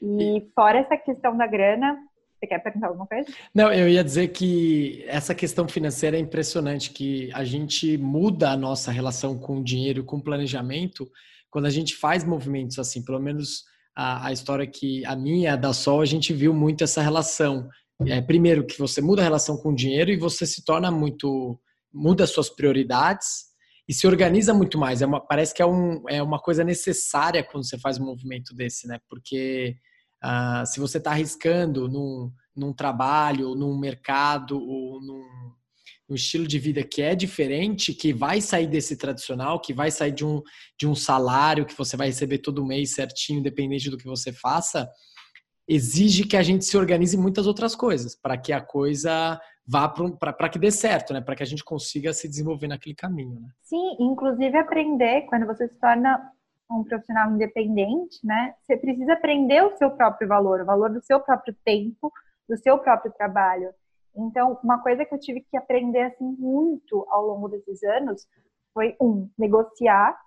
[0.00, 1.96] E fora essa questão da grana,
[2.34, 3.30] você quer perguntar alguma coisa?
[3.54, 8.56] Não, eu ia dizer que essa questão financeira é impressionante, que a gente muda a
[8.56, 11.08] nossa relação com o dinheiro, com o planejamento,
[11.50, 13.04] quando a gente faz movimentos assim.
[13.04, 13.62] Pelo menos
[13.94, 17.68] a, a história que a minha, a da Sol, a gente viu muito essa relação.
[18.06, 21.60] É, primeiro, que você muda a relação com o dinheiro e você se torna muito.
[21.92, 23.51] muda as suas prioridades
[23.88, 25.02] e se organiza muito mais.
[25.02, 28.54] É uma, parece que é, um, é uma coisa necessária quando você faz um movimento
[28.54, 28.98] desse, né?
[29.08, 29.76] Porque
[30.24, 35.24] Uh, se você está arriscando num, num trabalho, num mercado ou num,
[36.08, 40.12] num, estilo de vida que é diferente, que vai sair desse tradicional, que vai sair
[40.12, 40.40] de um,
[40.78, 44.88] de um salário que você vai receber todo mês certinho, independente do que você faça,
[45.66, 50.48] exige que a gente se organize muitas outras coisas para que a coisa vá para
[50.48, 51.20] que dê certo, né?
[51.20, 53.48] Para que a gente consiga se desenvolver naquele caminho, né?
[53.62, 56.32] Sim, inclusive aprender quando você se torna
[56.70, 58.54] um profissional independente, né?
[58.62, 62.12] Você precisa aprender o seu próprio valor, o valor do seu próprio tempo,
[62.48, 63.72] do seu próprio trabalho.
[64.14, 68.26] Então, uma coisa que eu tive que aprender assim muito ao longo desses anos
[68.74, 70.18] foi um, negociar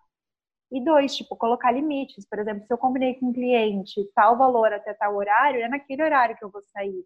[0.72, 2.28] e dois, tipo, colocar limites.
[2.28, 6.04] Por exemplo, se eu combinei com um cliente tal valor até tal horário, é naquele
[6.04, 7.06] horário que eu vou sair.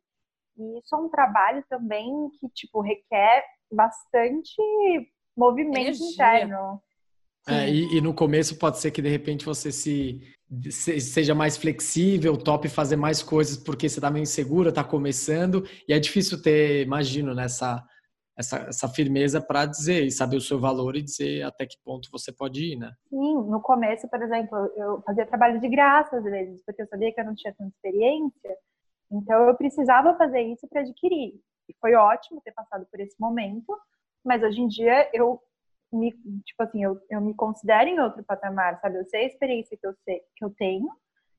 [0.60, 4.62] E isso é um trabalho também que, tipo, requer bastante
[5.38, 6.12] movimento Energia.
[6.12, 6.82] interno.
[7.48, 10.22] É, e, e, no começo pode ser que de repente você se,
[10.70, 15.64] se, seja mais flexível, top fazer mais coisas porque você está meio insegura, está começando
[15.88, 17.84] e é difícil ter, imagino, nessa
[18.38, 22.10] essa, essa firmeza para dizer e saber o seu valor e dizer até que ponto
[22.10, 22.90] você pode ir, né?
[23.10, 27.14] Sim, no começo, por exemplo, eu fazia trabalho de graça às vezes porque eu sabia
[27.14, 28.58] que eu não tinha tanta experiência,
[29.12, 31.34] então eu precisava fazer isso para adquirir.
[31.70, 33.78] E foi ótimo ter passado por esse momento,
[34.26, 35.40] mas hoje em dia eu
[35.92, 36.12] me,
[36.46, 39.00] tipo assim, eu, eu me considero em outro patamar, sabe?
[39.00, 40.90] Eu sei a experiência que eu, sei, que eu tenho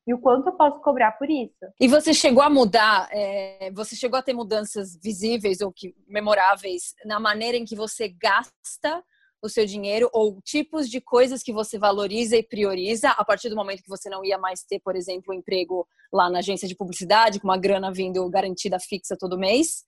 [0.05, 1.65] e o quanto eu posso cobrar por isso.
[1.79, 6.95] E você chegou a mudar, é, você chegou a ter mudanças visíveis ou que memoráveis
[7.05, 9.03] na maneira em que você gasta
[9.41, 13.55] o seu dinheiro ou tipos de coisas que você valoriza e prioriza a partir do
[13.55, 16.75] momento que você não ia mais ter, por exemplo, um emprego lá na agência de
[16.75, 19.83] publicidade, com uma grana vindo garantida fixa todo mês,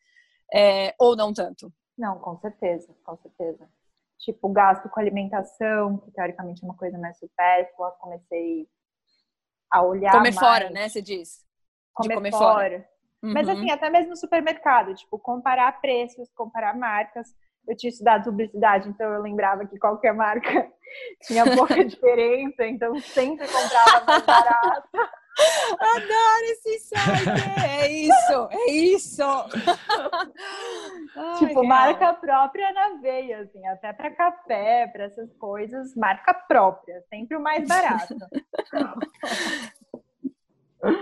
[0.53, 1.71] é, ou não tanto?
[1.97, 3.69] Não, com certeza, com certeza
[4.23, 8.67] tipo gasto com alimentação, que teoricamente é uma coisa mais supérflua, comecei
[9.69, 10.39] a olhar comer mais.
[10.39, 10.87] fora, né?
[10.87, 11.43] Você diz.
[11.93, 12.53] Comer, comer fora.
[12.53, 12.89] fora.
[13.21, 13.33] Uhum.
[13.33, 17.27] Mas assim, até mesmo no supermercado, tipo, comparar preços, comparar marcas.
[17.67, 20.67] Eu tinha estudado publicidade, então eu lembrava que qualquer marca
[21.23, 24.89] tinha pouca diferença, então sempre comprava mais barato.
[25.80, 27.30] Adoro esse site!
[27.67, 29.23] É isso, é isso!
[31.15, 37.02] Ai, tipo, marca própria na veia, assim, até para café, para essas coisas, marca própria,
[37.10, 38.15] sempre o mais barato.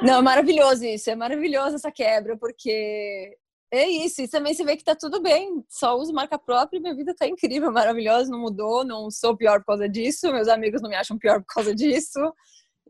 [0.02, 3.38] Não, é maravilhoso isso, é maravilhoso essa quebra, porque
[3.72, 6.82] é isso, e também você vê que tá tudo bem, só uso marca própria e
[6.82, 10.82] minha vida tá incrível, maravilhosa, não mudou, não sou pior por causa disso, meus amigos
[10.82, 12.20] não me acham pior por causa disso.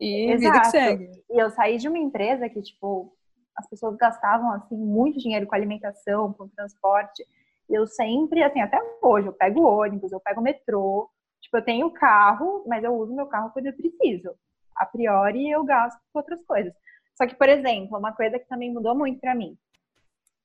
[0.00, 0.40] E Exato.
[0.40, 1.10] vida que segue.
[1.30, 3.14] E eu saí de uma empresa que, tipo,
[3.56, 7.24] as pessoas gastavam, assim, muito dinheiro com alimentação, com transporte.
[7.70, 11.08] E eu sempre, assim, até hoje, eu pego ônibus, eu pego metrô.
[11.40, 14.34] Tipo, eu tenho carro, mas eu uso meu carro quando eu preciso.
[14.74, 16.72] A priori, eu gasto com outras coisas.
[17.14, 19.56] Só que, por exemplo, uma coisa que também mudou muito para mim.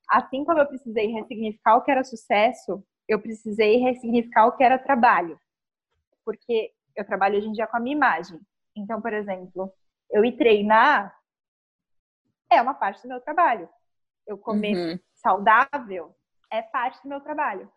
[0.10, 4.78] Assim como eu precisei ressignificar o que era sucesso, eu precisei ressignificar o que era
[4.78, 5.40] trabalho.
[6.24, 8.40] Porque eu trabalho hoje em dia com a minha imagem.
[8.76, 9.72] Então, por exemplo,
[10.12, 11.16] eu ir treinar
[12.50, 13.70] é uma parte do meu trabalho.
[14.26, 15.00] Eu comer uhum.
[15.14, 16.16] saudável
[16.52, 17.70] é parte do meu trabalho.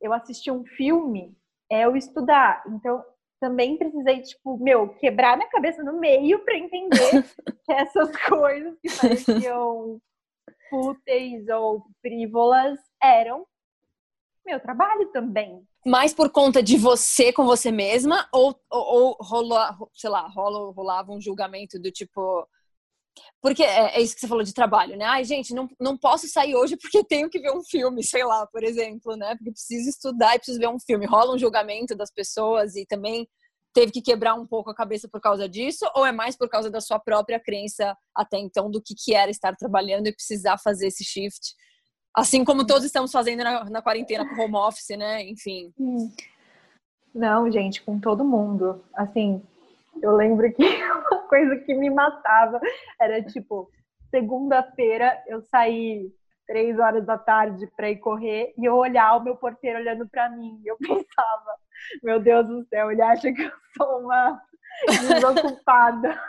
[0.00, 1.36] Eu assistir um filme
[1.70, 2.62] é eu estudar.
[2.68, 3.04] Então,
[3.40, 7.22] também precisei, tipo, meu, quebrar minha cabeça no meio para entender
[7.64, 10.00] que essas coisas que pareciam
[10.68, 13.46] fúteis ou frívolas eram
[14.46, 15.60] meu trabalho também.
[15.84, 20.70] Mais por conta de você com você mesma ou, ou, ou rolou, sei lá, rolou,
[20.70, 22.46] rolava um julgamento do tipo.
[23.40, 25.04] Porque é, é, isso que você falou de trabalho, né?
[25.04, 28.46] Ai, gente, não, não posso sair hoje porque tenho que ver um filme, sei lá,
[28.46, 29.34] por exemplo, né?
[29.36, 31.06] Porque preciso estudar e preciso ver um filme.
[31.06, 33.26] Rola um julgamento das pessoas e também
[33.76, 35.84] teve que quebrar um pouco a cabeça por causa disso?
[35.94, 39.30] Ou é mais por causa da sua própria crença até então do que, que era
[39.30, 41.54] estar trabalhando e precisar fazer esse shift?
[42.16, 45.22] Assim como todos estamos fazendo na, na quarentena com home office, né?
[45.24, 45.74] Enfim.
[47.14, 48.82] Não, gente, com todo mundo.
[48.94, 49.42] Assim,
[50.02, 50.62] eu lembro que
[51.12, 52.58] uma coisa que me matava
[52.98, 53.70] era tipo,
[54.10, 56.10] segunda-feira eu saí
[56.46, 60.30] três horas da tarde para ir correr e eu olhar o meu porteiro olhando para
[60.30, 60.62] mim.
[60.64, 61.65] Eu pensava,
[62.02, 64.40] meu Deus do céu, ele acha que eu sou uma
[64.88, 66.20] desocupada.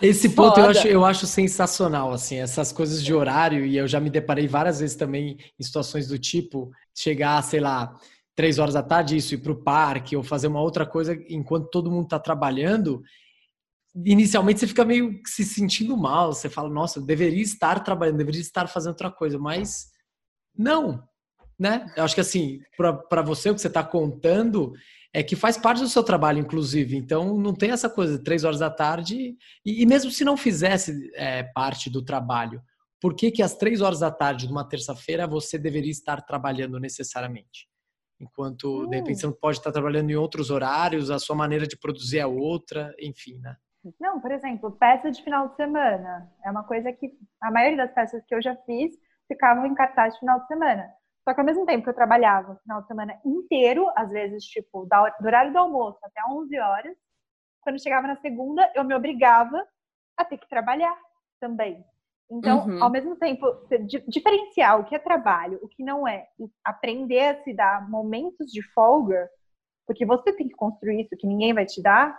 [0.00, 3.98] Esse ponto eu acho, eu acho sensacional, assim, essas coisas de horário, e eu já
[3.98, 7.98] me deparei várias vezes também em situações do tipo, chegar, sei lá,
[8.34, 11.70] três horas da tarde, isso, ir para o parque ou fazer uma outra coisa enquanto
[11.70, 13.02] todo mundo está trabalhando,
[14.04, 18.40] inicialmente você fica meio se sentindo mal, você fala, nossa, eu deveria estar trabalhando, deveria
[18.40, 19.86] estar fazendo outra coisa, mas
[20.56, 21.02] não,
[21.58, 21.86] né?
[21.96, 24.72] Eu acho que assim, para você, o que você está contando
[25.12, 26.96] é que faz parte do seu trabalho, inclusive.
[26.96, 30.36] Então, não tem essa coisa de três horas da tarde, e, e mesmo se não
[30.36, 32.62] fizesse é, parte do trabalho,
[33.00, 36.78] por que, que às três horas da tarde de uma terça-feira você deveria estar trabalhando
[36.78, 37.66] necessariamente?
[38.20, 39.20] Enquanto, de repente, hum.
[39.20, 42.94] você não pode estar trabalhando em outros horários, a sua maneira de produzir é outra,
[43.00, 43.56] enfim, né?
[44.00, 46.30] Não, por exemplo, peça de final de semana.
[46.44, 48.92] É uma coisa que a maioria das peças que eu já fiz
[49.28, 50.88] ficavam em cartaz de final de semana.
[51.26, 54.44] Só que ao mesmo tempo que eu trabalhava o final de semana inteiro, às vezes,
[54.44, 56.96] tipo, do horário do almoço até 11 horas,
[57.60, 59.66] quando chegava na segunda, eu me obrigava
[60.16, 60.96] a ter que trabalhar
[61.40, 61.84] também.
[62.30, 62.82] Então, uhum.
[62.82, 63.44] ao mesmo tempo,
[64.06, 68.52] diferenciar o que é trabalho, o que não é, e aprender a se dar momentos
[68.52, 69.28] de folga,
[69.84, 72.16] porque você tem que construir isso que ninguém vai te dar,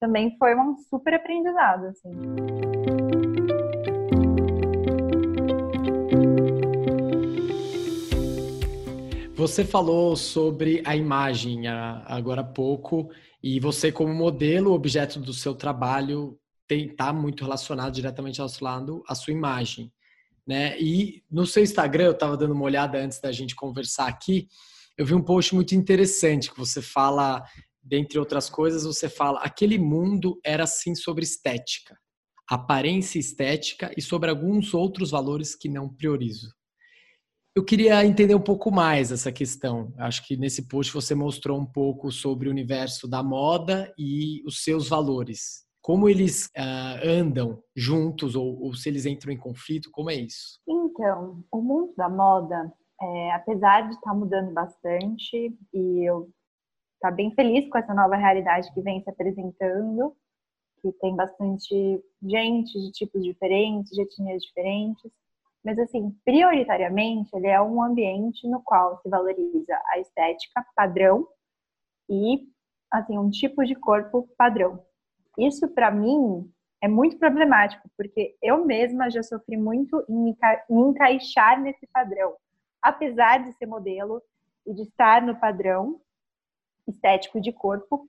[0.00, 2.75] também foi um super aprendizado, assim.
[9.36, 13.10] Você falou sobre a imagem agora há pouco,
[13.42, 19.34] e você, como modelo, objeto do seu trabalho, está muito relacionado diretamente lado a sua
[19.34, 19.92] imagem.
[20.46, 20.80] Né?
[20.80, 24.48] E no seu Instagram, eu estava dando uma olhada antes da gente conversar aqui,
[24.96, 27.44] eu vi um post muito interessante que você fala
[27.82, 31.94] dentre outras coisas, você fala aquele mundo era assim sobre estética,
[32.48, 36.55] aparência estética e sobre alguns outros valores que não priorizo.
[37.56, 39.90] Eu queria entender um pouco mais essa questão.
[39.96, 44.62] Acho que nesse post você mostrou um pouco sobre o universo da moda e os
[44.62, 45.64] seus valores.
[45.80, 50.60] Como eles uh, andam juntos ou, ou, se eles entram em conflito, como é isso?
[50.68, 56.28] Então, o mundo da moda, é, apesar de estar mudando bastante, e eu
[56.96, 60.14] está bem feliz com essa nova realidade que vem se apresentando,
[60.82, 65.10] que tem bastante gente de tipos diferentes, de etnias diferentes.
[65.66, 71.26] Mas, assim, prioritariamente, ele é um ambiente no qual se valoriza a estética padrão
[72.08, 72.46] e,
[72.88, 74.80] assim, um tipo de corpo padrão.
[75.36, 76.48] Isso, para mim,
[76.80, 80.36] é muito problemático, porque eu mesma já sofri muito em me
[80.70, 82.36] encaixar nesse padrão.
[82.80, 84.22] Apesar de ser modelo
[84.64, 86.00] e de estar no padrão,
[86.86, 88.08] estético de corpo.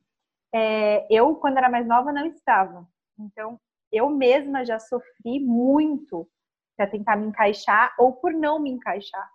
[0.53, 2.87] É, eu, quando era mais nova, não estava.
[3.17, 3.59] Então,
[3.91, 6.29] eu mesma já sofri muito
[6.77, 9.27] para tentar me encaixar ou por não me encaixar.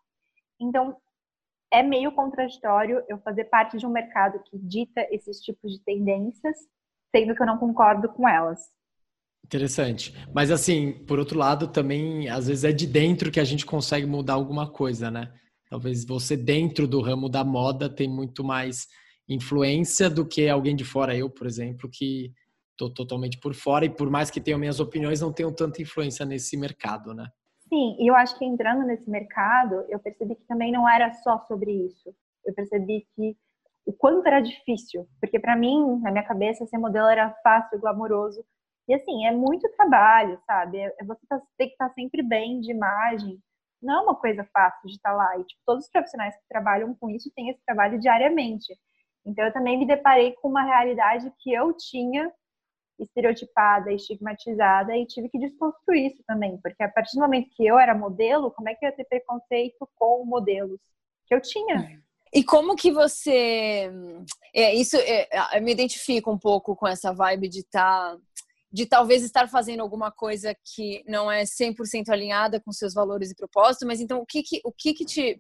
[0.61, 0.97] Então,
[1.73, 6.57] é meio contraditório eu fazer parte de um mercado que dita esses tipos de tendências,
[7.15, 8.61] sendo que eu não concordo com elas.
[9.45, 10.15] Interessante.
[10.33, 14.07] Mas assim, por outro lado, também às vezes é de dentro que a gente consegue
[14.07, 15.33] mudar alguma coisa, né?
[15.69, 18.87] Talvez você dentro do ramo da moda tem muito mais
[19.29, 21.17] influência do que alguém de fora.
[21.17, 22.33] Eu, por exemplo, que
[22.73, 26.27] estou totalmente por fora e por mais que tenha minhas opiniões, não tenho tanta influência
[26.27, 27.27] nesse mercado, né?
[27.69, 31.39] Sim, e eu acho que entrando nesse mercado, eu percebi que também não era só
[31.47, 32.15] sobre isso.
[32.45, 33.37] Eu percebi que
[33.87, 38.45] o quanto era difícil, porque para mim, na minha cabeça, ser modelo era fácil, glamouroso.
[38.89, 40.79] E assim, é muito trabalho, sabe?
[40.79, 43.39] É, é você tá, tem que estar tá sempre bem de imagem.
[43.81, 45.39] Não é uma coisa fácil de estar tá lá.
[45.39, 48.75] E tipo, todos os profissionais que trabalham com isso têm esse trabalho diariamente.
[49.25, 52.31] Então, eu também me deparei com uma realidade que eu tinha
[52.99, 57.79] estereotipada, estigmatizada e tive que desconstruir isso também, porque a partir do momento que eu
[57.79, 60.81] era modelo, como é que eu ia ter preconceito com modelos
[61.27, 62.03] que eu tinha?
[62.35, 63.91] E como que você,
[64.55, 68.19] é, isso, é, eu me identifico um pouco com essa vibe de estar, tá,
[68.73, 73.37] de talvez estar fazendo alguma coisa que não é 100% alinhada com seus valores e
[73.37, 75.39] propósitos, mas então o que que, o que que te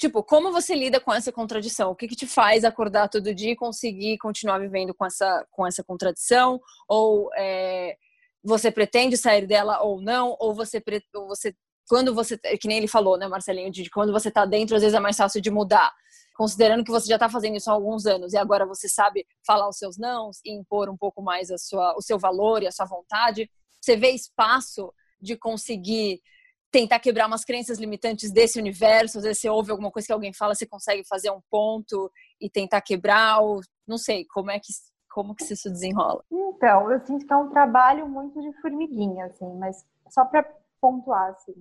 [0.00, 1.90] Tipo, como você lida com essa contradição?
[1.90, 5.66] O que, que te faz acordar todo dia e conseguir continuar vivendo com essa, com
[5.66, 6.58] essa contradição?
[6.88, 7.98] Ou é,
[8.42, 10.34] você pretende sair dela ou não?
[10.40, 10.82] Ou você,
[11.14, 11.54] ou você
[11.86, 14.96] quando você, que nem ele falou, né, Marcelinho, de quando você tá dentro, às vezes
[14.96, 15.92] é mais fácil de mudar.
[16.34, 19.68] considerando que você já está fazendo isso há alguns anos e agora você sabe falar
[19.68, 22.72] os seus nãos e impor um pouco mais a sua, o seu valor e a
[22.72, 26.22] sua vontade, você vê espaço de conseguir
[26.70, 29.18] tentar quebrar umas crenças limitantes desse universo.
[29.18, 32.48] Às vezes você ouve alguma coisa que alguém fala, você consegue fazer um ponto e
[32.48, 34.72] tentar quebrar, ou não sei, como é que
[35.10, 36.24] como que isso desenrola?
[36.30, 40.48] Então, eu sinto que é um trabalho muito de formiguinha, assim, mas só para
[40.80, 41.54] pontuar, assim,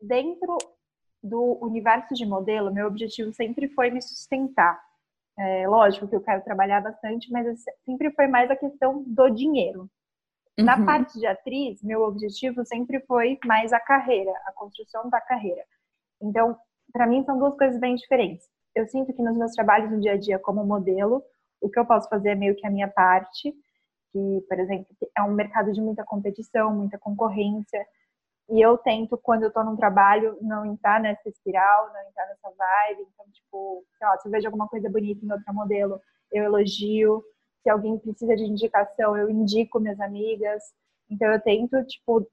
[0.00, 0.56] dentro
[1.22, 4.82] do universo de modelo, meu objetivo sempre foi me sustentar.
[5.38, 9.90] É, lógico que eu quero trabalhar bastante, mas sempre foi mais a questão do dinheiro.
[10.58, 10.86] Na uhum.
[10.86, 15.62] parte de atriz, meu objetivo sempre foi mais a carreira, a construção da carreira.
[16.20, 16.56] Então,
[16.92, 18.46] para mim, são duas coisas bem diferentes.
[18.74, 21.22] Eu sinto que nos meus trabalhos no dia a dia como modelo,
[21.60, 23.54] o que eu posso fazer é meio que a minha parte,
[24.12, 27.86] que, por exemplo, é um mercado de muita competição, muita concorrência,
[28.48, 32.48] e eu tento, quando eu tô num trabalho, não entrar nessa espiral, não entrar nessa
[32.56, 33.08] vibe.
[33.12, 37.24] Então, tipo, sei lá, se eu vejo alguma coisa bonita em outra modelo, eu elogio
[37.66, 40.62] se alguém precisa de indicação, eu indico minhas amigas.
[41.10, 42.24] Então eu tento, tipo,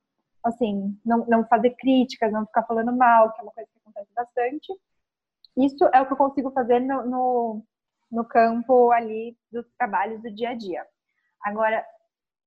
[0.43, 4.13] assim, não, não fazer críticas, não ficar falando mal, que é uma coisa que acontece
[4.13, 4.73] bastante.
[5.57, 7.63] Isso é o que eu consigo fazer no, no,
[8.11, 10.85] no campo ali dos trabalhos do dia a dia.
[11.41, 11.83] Agora,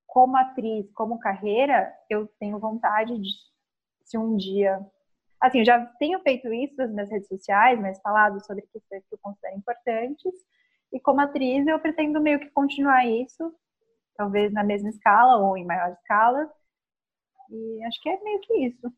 [0.06, 3.30] como atriz, como carreira, eu tenho vontade de,
[4.04, 4.78] se um dia.
[5.40, 9.14] Assim, eu já tenho feito isso nas minhas redes sociais, mas falado sobre questões que
[9.14, 10.32] eu considero importantes.
[10.92, 13.52] E como atriz, eu pretendo meio que continuar isso,
[14.16, 16.48] talvez na mesma escala ou em maior escala.
[17.50, 18.92] E acho que é meio que isso.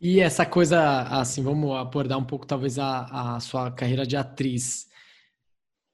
[0.00, 4.88] E essa coisa, assim, vamos abordar um pouco talvez a, a sua carreira de atriz.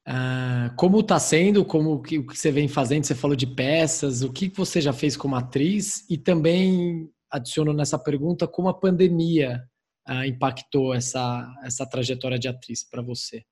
[0.07, 3.03] Uh, como está sendo, como que, o que você vem fazendo?
[3.05, 6.09] Você falou de peças, o que você já fez como atriz?
[6.09, 9.63] E também adiciono nessa pergunta como a pandemia
[10.09, 13.43] uh, impactou essa, essa trajetória de atriz para você.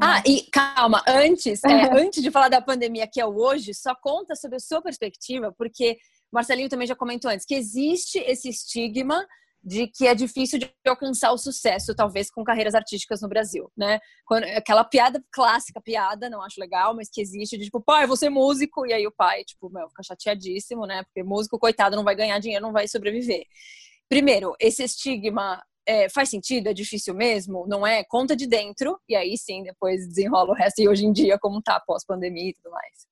[0.00, 3.94] Ah, e calma, antes, é, antes de falar da pandemia que é o hoje, só
[3.94, 5.98] conta sobre a sua perspectiva, porque
[6.32, 9.26] Marcelinho também já comentou antes que existe esse estigma
[9.62, 13.98] de que é difícil de alcançar o sucesso, talvez, com carreiras artísticas no Brasil, né?
[14.24, 18.26] Quando, aquela piada clássica, piada, não acho legal, mas que existe de tipo, pai, você
[18.26, 21.02] é músico, e aí o pai, tipo, meu, fica chateadíssimo, né?
[21.04, 23.44] Porque músico, coitado, não vai ganhar dinheiro, não vai sobreviver.
[24.08, 28.04] Primeiro, esse estigma é, faz sentido, é difícil mesmo, não é?
[28.04, 31.62] Conta de dentro, e aí sim, depois desenrola o resto, e hoje em dia, como
[31.62, 33.08] tá pós-pandemia e tudo mais.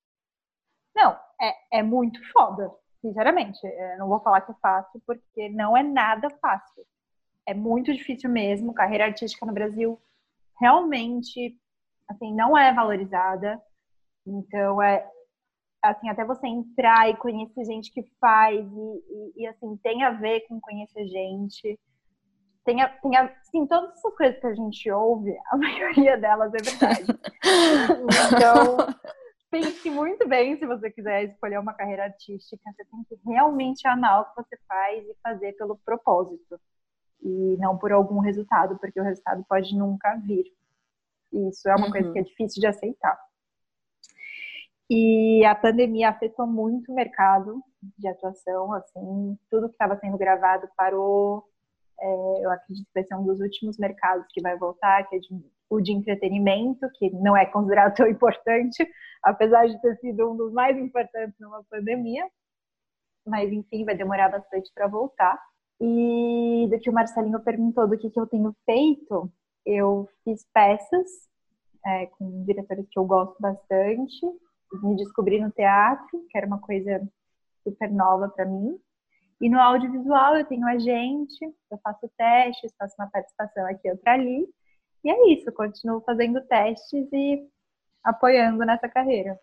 [0.94, 3.58] Não, é, é muito foda, sinceramente.
[3.64, 6.84] Eu não vou falar que é fácil, porque não é nada fácil.
[7.46, 8.74] É muito difícil mesmo.
[8.74, 9.98] Carreira artística no Brasil
[10.60, 11.58] realmente,
[12.08, 13.58] assim, não é valorizada.
[14.26, 15.08] Então, é,
[15.82, 20.10] assim, até você entrar e conhecer gente que faz e, e, e assim, tem a
[20.10, 21.78] ver com conhecer gente
[22.66, 26.52] tem, a, tem a, assim, todas essas coisas que a gente ouve, a maioria delas
[26.52, 27.06] é verdade.
[28.34, 28.76] então,
[29.50, 32.60] pense muito bem se você quiser escolher uma carreira artística.
[32.72, 36.60] Você tem que realmente amar o que você faz e fazer pelo propósito.
[37.22, 40.44] E não por algum resultado, porque o resultado pode nunca vir.
[41.32, 41.92] Isso é uma uhum.
[41.92, 43.18] coisa que é difícil de aceitar.
[44.90, 47.62] E a pandemia afetou muito o mercado
[47.96, 51.44] de atuação, assim, tudo que estava sendo gravado parou,
[52.00, 55.18] é, eu acredito que vai ser um dos últimos mercados que vai voltar, que é
[55.18, 55.28] de,
[55.70, 58.86] o de entretenimento, que não é considerado tão importante,
[59.22, 62.26] apesar de ter sido um dos mais importantes numa pandemia.
[63.26, 65.38] Mas, enfim, vai demorar bastante para voltar.
[65.80, 69.30] E do que o Marcelinho perguntou do que, que eu tenho feito,
[69.64, 71.06] eu fiz peças
[71.84, 74.26] é, com diretores que eu gosto bastante,
[74.82, 77.06] me descobri no teatro, que era uma coisa
[77.62, 78.78] super nova para mim.
[79.40, 84.46] E no audiovisual eu tenho agente, eu faço testes, faço uma participação aqui, outra ali.
[85.04, 87.46] E é isso, continuo fazendo testes e
[88.02, 89.38] apoiando nessa carreira.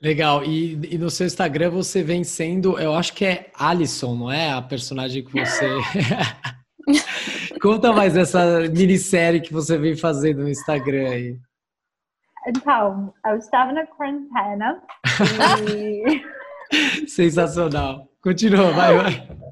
[0.00, 0.44] Legal.
[0.44, 4.50] E, e, no seu Instagram você vem sendo, eu acho que é Alison, não é?
[4.50, 5.68] A personagem que você.
[7.62, 11.38] Conta mais dessa minissérie que você vem fazendo no Instagram aí.
[12.48, 14.82] Então, eu estava na quarentena
[15.72, 17.06] e.
[17.06, 18.11] Sensacional.
[18.22, 19.28] Continua, vai, vai.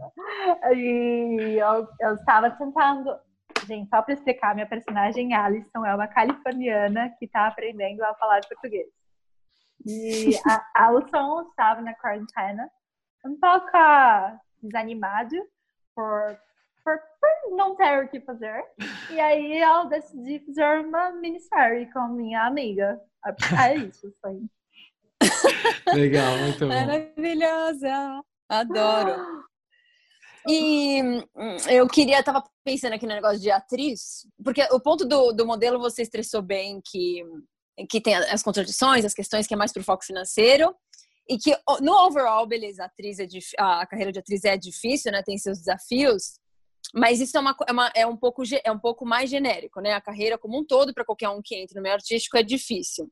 [0.75, 3.19] E eu, eu estava tentando.
[3.67, 8.41] Gente, só para explicar, minha personagem Alison é uma californiana que está aprendendo a falar
[8.47, 8.87] português.
[9.85, 12.71] E a Alison estava na quarentena,
[13.25, 13.69] um pouco
[14.63, 15.37] desanimado
[15.95, 16.39] por,
[16.85, 18.65] por, por não ter o que fazer.
[19.11, 23.01] E aí eu decidi fazer uma minissérie com minha amiga.
[23.59, 24.41] É isso, foi.
[25.95, 26.69] Legal, muito bom.
[26.69, 28.23] Maravilhosa!
[28.51, 29.45] Adoro.
[30.49, 31.23] E hum,
[31.69, 35.79] eu queria, tava pensando aqui no negócio de atriz, porque o ponto do, do modelo
[35.79, 37.23] você estressou bem que,
[37.89, 40.75] que tem as contradições, as questões que é mais pro foco financeiro,
[41.29, 43.27] e que no overall, beleza, a, atriz é
[43.57, 45.23] a carreira de atriz é difícil, né?
[45.23, 46.41] Tem seus desafios,
[46.93, 49.93] mas isso é, uma, é, uma, é, um pouco, é um pouco mais genérico, né?
[49.93, 53.09] A carreira como um todo, para qualquer um que entre no meio artístico, é difícil.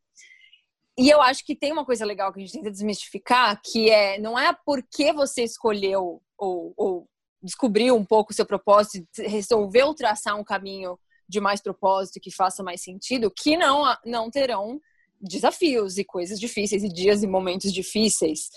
[0.98, 4.18] E eu acho que tem uma coisa legal que a gente tenta desmistificar, que é
[4.18, 7.08] não é porque você escolheu ou, ou
[7.40, 12.64] descobriu um pouco o seu propósito, resolveu traçar um caminho de mais propósito que faça
[12.64, 14.80] mais sentido, que não, não terão
[15.20, 18.48] desafios e coisas difíceis e dias e momentos difíceis,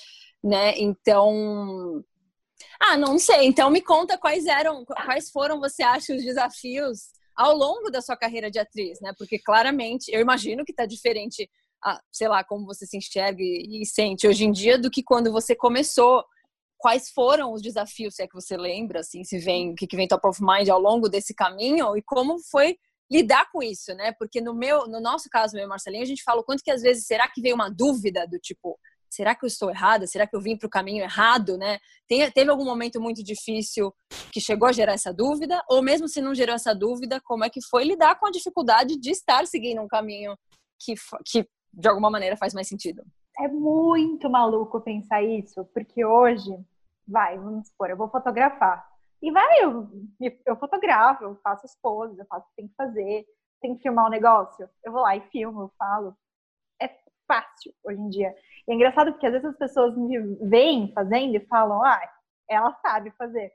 [0.43, 0.73] né?
[0.79, 2.03] Então,
[2.79, 3.45] ah, não sei.
[3.45, 8.17] Então me conta quais eram, quais foram, você acha, os desafios ao longo da sua
[8.17, 9.13] carreira de atriz, né?
[9.15, 11.47] Porque claramente, eu imagino que está diferente
[11.83, 15.03] a, sei lá, como você se enxerga e, e sente hoje em dia do que
[15.03, 16.23] quando você começou.
[16.77, 19.95] Quais foram os desafios, se é que você lembra, assim, se vem, o que, que
[19.95, 22.75] vem top of mind ao longo desse caminho e como foi
[23.11, 24.13] lidar com isso, né?
[24.13, 26.81] Porque no meu, no nosso caso, meu Marcelinho, a gente fala o quanto que às
[26.81, 28.79] vezes será que veio uma dúvida do tipo,
[29.09, 30.07] será que eu estou errada?
[30.07, 31.77] Será que eu vim para o caminho errado, né?
[32.07, 33.93] Tem, teve algum momento muito difícil
[34.31, 35.61] que chegou a gerar essa dúvida?
[35.69, 38.97] Ou mesmo se não gerou essa dúvida, como é que foi lidar com a dificuldade
[38.97, 40.35] de estar seguindo um caminho
[40.79, 43.03] que, que de alguma maneira faz mais sentido.
[43.39, 46.51] É muito maluco pensar isso, porque hoje,
[47.07, 48.85] vai, vamos supor, eu vou fotografar.
[49.21, 49.87] E vai, eu,
[50.45, 53.25] eu fotografo, eu faço as poses, eu faço o que tem que fazer,
[53.61, 56.15] tem que filmar um negócio, eu vou lá e filmo, eu falo.
[56.81, 56.89] É
[57.27, 58.35] fácil hoje em dia.
[58.67, 60.17] E é engraçado porque às vezes as pessoas me
[60.47, 62.01] veem fazendo e falam, ah,
[62.49, 63.51] ela sabe fazer.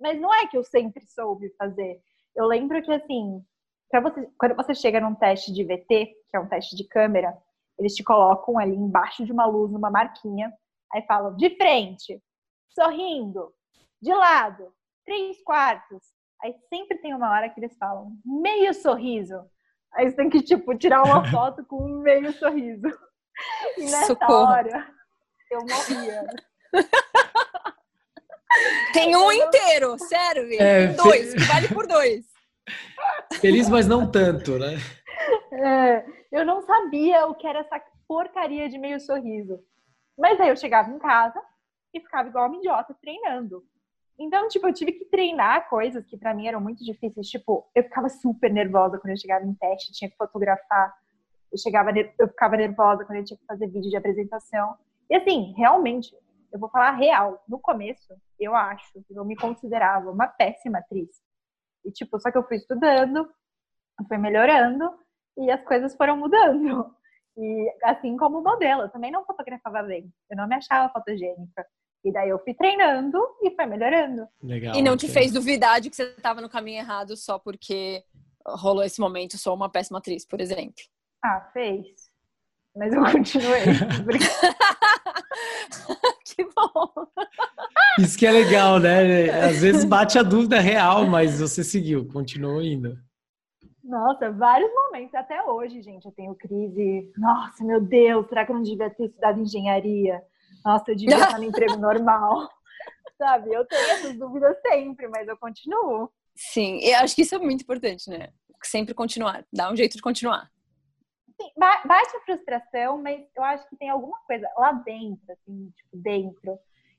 [0.00, 2.00] Mas não é que eu sempre soube fazer.
[2.34, 3.44] Eu lembro que, assim,
[3.92, 7.36] você, quando você chega num teste de VT, que é um teste de câmera,
[7.78, 10.52] eles te colocam ali embaixo de uma luz, numa marquinha,
[10.92, 12.20] aí falam de frente,
[12.70, 13.52] sorrindo,
[14.00, 14.72] de lado,
[15.04, 16.02] três quartos.
[16.42, 19.44] Aí sempre tem uma hora que eles falam meio sorriso.
[19.94, 22.86] Aí você tem que, tipo, tirar uma foto com um meio sorriso.
[23.76, 24.50] E nessa Socorro.
[24.50, 24.88] hora,
[25.50, 26.26] eu morria.
[28.92, 32.24] Tem um inteiro, sério, é, dois, que vale por dois.
[33.40, 34.78] Feliz, mas não tanto, né?
[35.52, 39.58] É, eu não sabia o que era essa porcaria de meio sorriso.
[40.16, 41.40] Mas aí eu chegava em casa
[41.94, 43.64] e ficava igual uma idiota treinando.
[44.18, 47.28] Então, tipo, eu tive que treinar coisas que para mim eram muito difíceis.
[47.28, 50.92] Tipo, eu ficava super nervosa quando eu chegava em teste, tinha que fotografar.
[51.52, 54.76] Eu, chegava, eu ficava nervosa quando eu tinha que fazer vídeo de apresentação.
[55.08, 56.14] E assim, realmente,
[56.52, 57.42] eu vou falar real.
[57.48, 61.22] No começo, eu acho que eu me considerava uma péssima atriz.
[61.84, 63.30] E, tipo, só que eu fui estudando,
[64.08, 64.90] fui melhorando
[65.38, 66.90] e as coisas foram mudando.
[67.36, 70.12] E assim como o modelo, eu também não fotografava bem.
[70.28, 71.64] Eu não me achava fotogênica.
[72.04, 74.26] E daí eu fui treinando e foi melhorando.
[74.42, 74.74] Legal.
[74.74, 78.02] E não te fez duvidar de que você estava no caminho errado só porque
[78.44, 80.82] rolou esse momento, sou uma péssima atriz, por exemplo.
[81.24, 81.86] Ah, fez.
[82.76, 83.62] Mas eu continuei.
[86.24, 87.06] que bom.
[87.98, 89.30] Isso que é legal, né?
[89.30, 92.96] Às vezes bate a dúvida real, mas você seguiu, continuou indo.
[93.88, 97.10] Nossa, vários momentos, até hoje, gente, eu tenho crise.
[97.16, 100.22] Nossa, meu Deus, será que eu não devia ter estudado engenharia?
[100.62, 102.50] Nossa, eu devia estar no emprego normal.
[103.16, 106.12] Sabe, eu tenho essas dúvidas sempre, mas eu continuo.
[106.36, 108.28] Sim, eu acho que isso é muito importante, né?
[108.62, 110.50] Sempre continuar, dá um jeito de continuar.
[111.40, 115.96] Sim, bate a frustração, mas eu acho que tem alguma coisa lá dentro, assim, tipo,
[115.96, 116.58] dentro,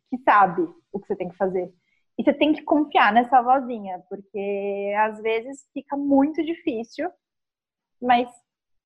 [0.09, 1.71] que sabe o que você tem que fazer.
[2.19, 7.09] E você tem que confiar nessa vozinha, porque às vezes fica muito difícil,
[8.01, 8.27] mas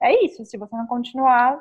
[0.04, 1.60] é isso, se você não continuar,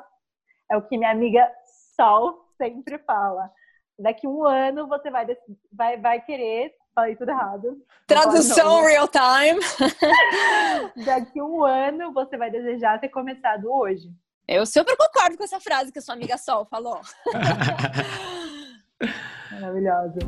[0.69, 1.51] é o que minha amiga
[1.95, 3.49] Sol sempre fala.
[3.97, 5.25] Daqui um ano você vai,
[5.71, 6.75] vai, vai querer.
[6.93, 7.83] Falei tudo errado.
[8.05, 9.59] Tradução real time.
[11.05, 14.11] Daqui um ano você vai desejar ter começado hoje.
[14.47, 17.01] Eu super concordo com essa frase que a sua amiga Sol falou.
[19.51, 20.19] Maravilhosa.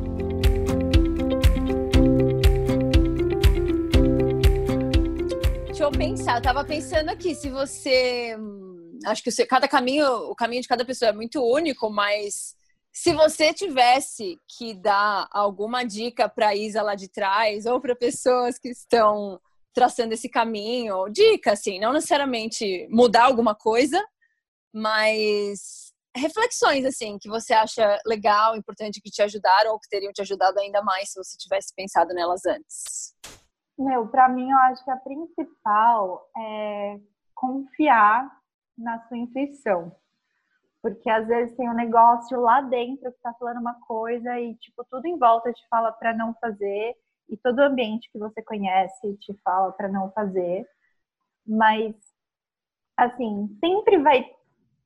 [5.86, 8.36] Eu pensar, eu tava pensando aqui, se você.
[8.36, 12.56] Hum, acho que cada caminho, o caminho de cada pessoa é muito único, mas
[12.92, 18.58] se você tivesse que dar alguma dica para Isa lá de trás, ou para pessoas
[18.58, 19.40] que estão
[19.72, 24.04] traçando esse caminho, dica, assim, não necessariamente mudar alguma coisa,
[24.74, 30.22] mas reflexões, assim, que você acha legal, importante, que te ajudaram ou que teriam te
[30.22, 33.14] ajudado ainda mais se você tivesse pensado nelas antes.
[33.78, 36.98] Meu, para mim, eu acho que a principal é
[37.34, 38.30] confiar
[38.76, 39.94] na sua intuição.
[40.82, 44.84] Porque às vezes tem um negócio lá dentro que tá falando uma coisa e, tipo,
[44.90, 46.94] tudo em volta te fala para não fazer,
[47.28, 50.66] e todo o ambiente que você conhece te fala para não fazer.
[51.46, 51.94] Mas,
[52.96, 54.24] assim, sempre vai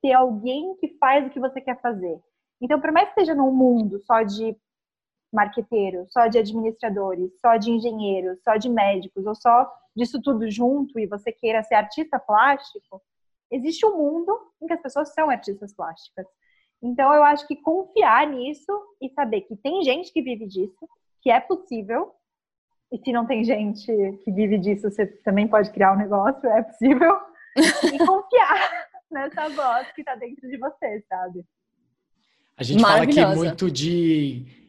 [0.03, 2.18] ter alguém que faz o que você quer fazer.
[2.61, 4.57] Então, por mais que esteja num mundo só de
[5.33, 10.99] marqueteiros, só de administradores, só de engenheiros, só de médicos, ou só disso tudo junto
[10.99, 13.03] e você queira ser artista plástico,
[13.51, 16.26] existe um mundo em que as pessoas são artistas plásticas.
[16.83, 20.89] Então, eu acho que confiar nisso e saber que tem gente que vive disso,
[21.20, 22.14] que é possível,
[22.91, 23.87] e se não tem gente
[24.24, 27.18] que vive disso, você também pode criar um negócio, é possível,
[27.57, 31.45] e confiar nessa voz que está dentro de você, sabe?
[32.57, 34.59] A gente fala aqui muito de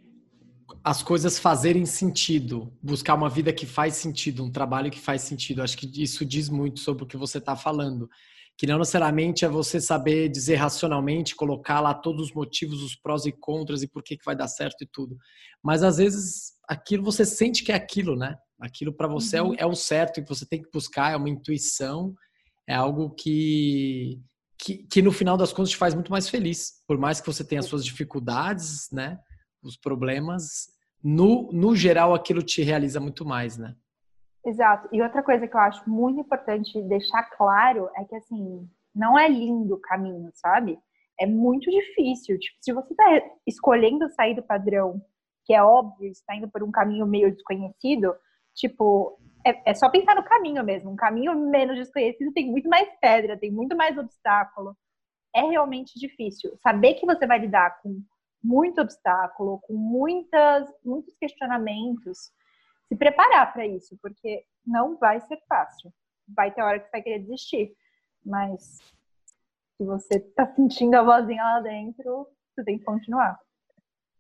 [0.84, 5.61] as coisas fazerem sentido, buscar uma vida que faz sentido, um trabalho que faz sentido.
[5.61, 8.09] Acho que isso diz muito sobre o que você está falando.
[8.57, 13.25] Que não necessariamente é você saber dizer racionalmente, colocar lá todos os motivos, os prós
[13.25, 15.17] e contras e por que, que vai dar certo e tudo.
[15.63, 18.36] Mas às vezes aquilo você sente que é aquilo, né?
[18.59, 19.53] Aquilo para você uhum.
[19.53, 22.13] é, o, é o certo e que você tem que buscar, é uma intuição,
[22.67, 24.19] é algo que,
[24.57, 26.73] que, que no final das contas te faz muito mais feliz.
[26.88, 29.19] Por mais que você tenha as suas dificuldades, né?
[29.64, 30.70] Os problemas,
[31.03, 33.76] no, no geral aquilo te realiza muito mais, né?
[34.45, 34.89] Exato.
[34.91, 39.28] E outra coisa que eu acho muito importante deixar claro é que, assim, não é
[39.28, 40.80] lindo o caminho, sabe?
[41.20, 42.39] É muito difícil.
[42.39, 45.01] Tipo, se você está escolhendo sair do padrão,
[45.45, 48.16] que é óbvio, está indo por um caminho meio desconhecido,
[48.55, 50.91] tipo, é, é, só pensar no caminho mesmo.
[50.91, 54.76] Um caminho menos desconhecido tem muito mais pedra, tem muito mais obstáculo.
[55.36, 56.57] É realmente difícil.
[56.62, 58.01] Saber que você vai lidar com
[58.43, 62.31] muito obstáculo, com muitas, muitos questionamentos,
[62.87, 65.93] se preparar para isso, porque não vai ser fácil.
[66.27, 67.73] Vai ter hora que você vai querer desistir,
[68.25, 68.79] mas
[69.77, 73.39] se você está sentindo a vozinha lá dentro, você tem que continuar.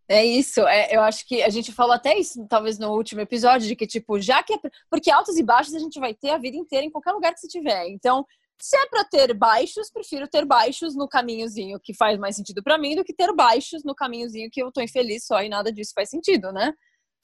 [0.07, 3.65] É isso, é, eu acho que a gente falou até isso, talvez no último episódio,
[3.65, 4.59] de que, tipo, já que é.
[4.89, 7.39] Porque altos e baixos a gente vai ter a vida inteira em qualquer lugar que
[7.39, 7.87] você tiver.
[7.87, 8.25] Então,
[8.61, 12.77] se é para ter baixos, prefiro ter baixos no caminhozinho que faz mais sentido para
[12.77, 15.93] mim do que ter baixos no caminhozinho que eu tô infeliz só e nada disso
[15.95, 16.73] faz sentido, né?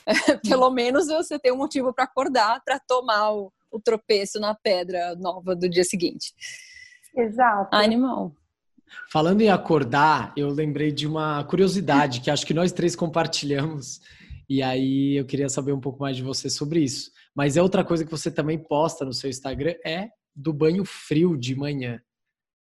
[0.49, 5.15] Pelo menos você tem um motivo para acordar, para tomar o, o, tropeço na pedra
[5.15, 6.33] nova do dia seguinte.
[7.15, 7.75] Exato.
[7.75, 8.33] Animal.
[9.11, 13.99] Falando em acordar, eu lembrei de uma curiosidade que acho que nós três compartilhamos.
[14.49, 17.11] E aí eu queria saber um pouco mais de você sobre isso.
[17.35, 21.35] Mas é outra coisa que você também posta no seu Instagram é do banho frio
[21.35, 21.99] de manhã.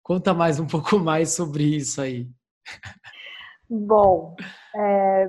[0.01, 2.27] Conta mais um pouco mais sobre isso aí.
[3.69, 4.35] Bom,
[4.75, 5.25] é,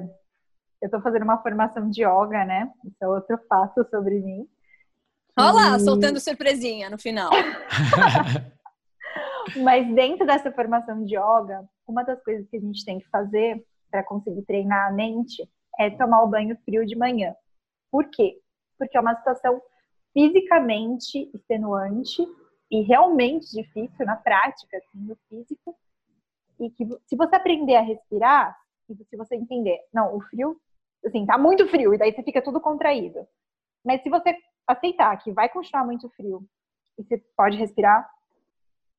[0.81, 2.73] eu estou fazendo uma formação de yoga, né?
[2.85, 4.49] Isso é outro fato sobre mim.
[5.39, 5.81] Olha lá, e...
[5.81, 7.31] soltando surpresinha no final.
[9.63, 13.63] Mas dentro dessa formação de yoga, uma das coisas que a gente tem que fazer
[13.91, 15.47] para conseguir treinar a mente
[15.79, 17.35] é tomar o banho frio de manhã.
[17.91, 18.39] Por quê?
[18.79, 19.61] Porque é uma situação
[20.13, 22.27] fisicamente extenuante
[22.71, 25.77] e realmente difícil na prática, assim, no físico.
[26.59, 28.57] E que se você aprender a respirar,
[28.89, 30.61] e se você entender, não, o frio,
[31.05, 33.27] assim, tá muito frio, e daí você fica tudo contraído.
[33.85, 34.37] Mas se você
[34.67, 36.45] aceitar que vai continuar muito frio,
[36.99, 38.09] e você pode respirar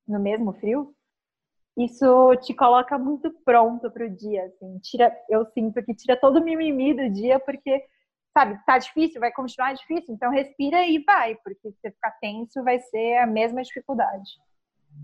[0.06, 0.94] no mesmo frio,
[1.76, 6.38] isso te coloca muito pronto para o dia, assim, tira, eu sinto que tira todo
[6.38, 7.82] o mimimi do dia, porque
[8.32, 12.62] sabe, tá difícil, vai continuar difícil, então respira e vai, porque se você ficar tenso
[12.64, 14.30] vai ser a mesma dificuldade.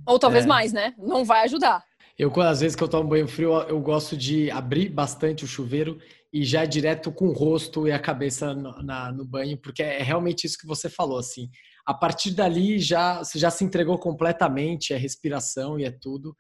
[0.06, 0.48] Ou talvez é.
[0.48, 0.94] mais, né?
[0.98, 1.84] Não vai ajudar.
[2.18, 5.98] Eu, às vezes que eu tomo banho frio, eu gosto de abrir bastante o chuveiro
[6.32, 10.02] e já direto com o rosto e a cabeça no, na, no banho, porque é
[10.02, 11.48] realmente isso que você falou, assim.
[11.86, 16.36] A partir dali, já você já se entregou completamente, é respiração e é tudo.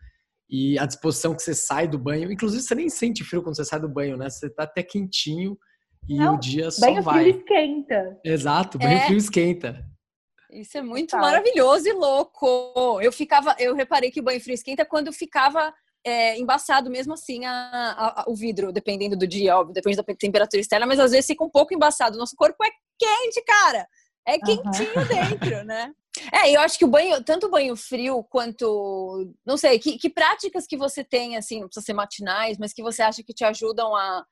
[0.50, 3.64] E a disposição que você sai do banho, inclusive você nem sente frio quando você
[3.64, 4.28] sai do banho, né?
[4.28, 5.56] Você tá até quentinho
[6.08, 7.24] e Não, o dia só banho vai.
[7.24, 8.20] Frio esquenta.
[8.24, 9.06] Exato, banho é.
[9.06, 9.84] frio esquenta.
[10.50, 11.18] Isso é muito tá.
[11.18, 12.98] maravilhoso e louco.
[13.02, 15.72] Eu ficava, eu reparei que o banho frio esquenta quando ficava
[16.04, 20.02] é, embaçado mesmo assim a, a, a, o vidro, dependendo do dia, óbvio, depende da
[20.02, 22.16] temperatura externa, mas às vezes fica um pouco embaçado.
[22.16, 23.86] Nosso corpo é quente, cara.
[24.26, 25.06] É quentinho uhum.
[25.06, 25.92] dentro, né?
[26.32, 30.10] É, eu acho que o banho, tanto o banho frio quanto, não sei, que, que
[30.10, 33.44] práticas que você tem, assim, não precisa ser matinais, mas que você acha que te
[33.44, 34.24] ajudam a,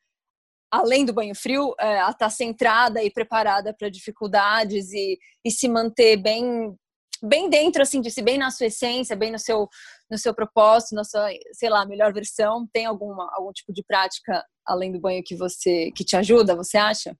[0.70, 5.50] além do banho frio, é, a estar tá centrada e preparada para dificuldades e, e
[5.50, 6.74] se manter bem
[7.22, 9.68] bem dentro assim de si, bem na sua essência, bem no seu
[10.10, 12.66] no seu propósito, na sua, sei lá, melhor versão.
[12.72, 16.76] Tem alguma algum tipo de prática além do banho que você que te ajuda, você
[16.76, 17.16] acha?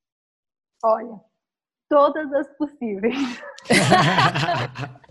[0.84, 1.20] Olha,
[1.88, 3.16] todas as possíveis.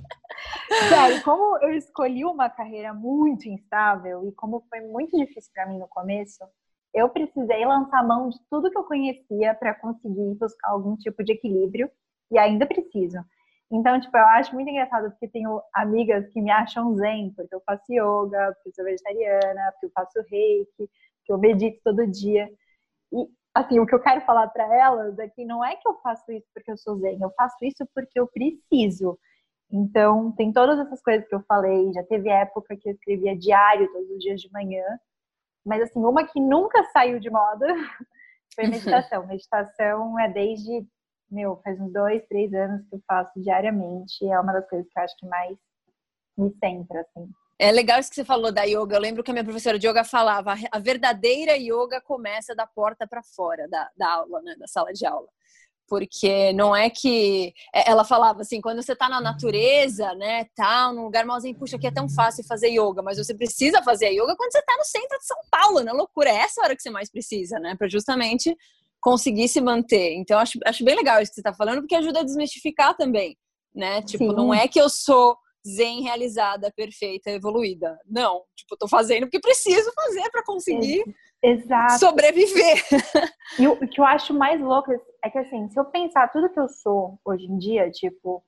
[0.89, 5.79] Sério, como eu escolhi uma carreira muito instável e como foi muito difícil para mim
[5.79, 6.43] no começo,
[6.95, 11.33] eu precisei lançar mão de tudo que eu conhecia para conseguir buscar algum tipo de
[11.33, 11.91] equilíbrio
[12.31, 13.19] e ainda preciso.
[13.71, 17.61] Então, tipo, eu acho muito engraçado porque tenho amigas que me acham zen, porque eu
[17.65, 20.89] faço yoga, porque eu sou vegetariana, porque eu faço reiki,
[21.25, 22.49] que eu medito todo dia.
[23.13, 25.95] E, assim, o que eu quero falar para elas é que não é que eu
[26.01, 29.19] faço isso porque eu sou zen, eu faço isso porque eu preciso.
[29.71, 31.91] Então, tem todas essas coisas que eu falei.
[31.93, 34.83] Já teve época que eu escrevia diário todos os dias de manhã.
[35.65, 37.65] Mas, assim, uma que nunca saiu de moda
[38.53, 39.25] foi meditação.
[39.25, 40.85] meditação é desde,
[41.29, 44.25] meu, faz uns dois, três anos que eu faço diariamente.
[44.27, 45.57] É uma das coisas que eu acho que mais
[46.37, 47.29] me centra, assim.
[47.57, 48.97] É legal isso que você falou da yoga.
[48.97, 53.07] Eu lembro que a minha professora de yoga falava: a verdadeira yoga começa da porta
[53.07, 55.27] para fora da, da aula, né, da sala de aula.
[55.87, 57.53] Porque não é que.
[57.73, 61.77] É, ela falava assim: quando você tá na natureza, né, tá num lugar malzinho, puxa,
[61.77, 64.83] aqui é tão fácil fazer yoga, mas você precisa fazer yoga quando você tá no
[64.85, 66.29] centro de São Paulo, na loucura.
[66.29, 68.55] É essa hora que você mais precisa, né, para justamente
[68.99, 70.15] conseguir se manter.
[70.15, 73.37] Então, acho, acho bem legal isso que você tá falando, porque ajuda a desmistificar também,
[73.73, 74.01] né?
[74.01, 74.35] Tipo, Sim.
[74.35, 77.99] não é que eu sou zen realizada, perfeita, evoluída.
[78.05, 81.03] Não, tipo, tô fazendo porque preciso fazer para conseguir
[81.41, 81.99] Exato.
[81.99, 82.83] sobreviver.
[83.59, 84.91] E o que eu acho mais louco
[85.23, 88.43] é que assim, se eu pensar tudo que eu sou hoje em dia, tipo,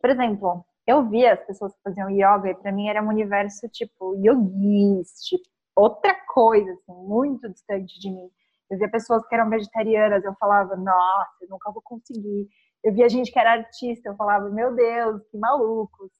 [0.00, 3.68] por exemplo, eu via as pessoas que faziam yoga e para mim era um universo
[3.68, 8.28] tipo yogis, tipo, outra coisa assim, muito distante de mim.
[8.70, 12.48] Eu via pessoas que eram vegetarianas, eu falava, nossa, eu nunca vou conseguir.
[12.82, 16.10] Eu via gente que era artista, eu falava, meu Deus, que malucos.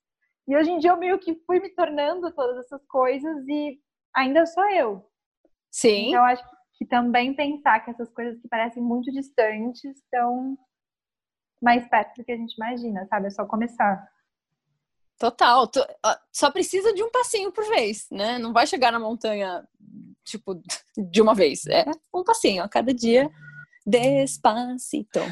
[0.48, 3.78] E hoje em dia eu meio que fui me tornando todas essas coisas e
[4.14, 5.08] ainda sou eu.
[5.70, 6.08] Sim.
[6.08, 10.58] Então acho que também pensar que essas coisas que parecem muito distantes estão
[11.62, 13.26] mais perto do que a gente imagina, sabe?
[13.26, 14.08] É só começar.
[15.18, 15.70] Total.
[16.32, 18.38] Só precisa de um passinho por vez, né?
[18.38, 19.68] Não vai chegar na montanha,
[20.24, 20.58] tipo,
[20.96, 21.66] de uma vez.
[21.66, 23.30] É um passinho a cada dia.
[23.86, 25.20] Despacito.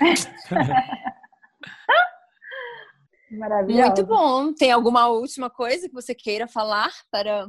[3.31, 3.87] Maravilhoso.
[3.87, 4.53] Muito bom.
[4.55, 7.49] Tem alguma última coisa que você queira falar para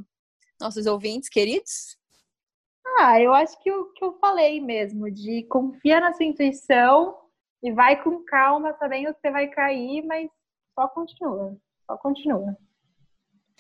[0.60, 1.98] nossos ouvintes queridos?
[2.98, 7.16] Ah, eu acho que o que eu falei mesmo, de confia na sua intuição
[7.64, 10.30] e vai com calma, sabendo que você vai cair, mas
[10.78, 11.56] só continua,
[11.86, 12.58] só continua.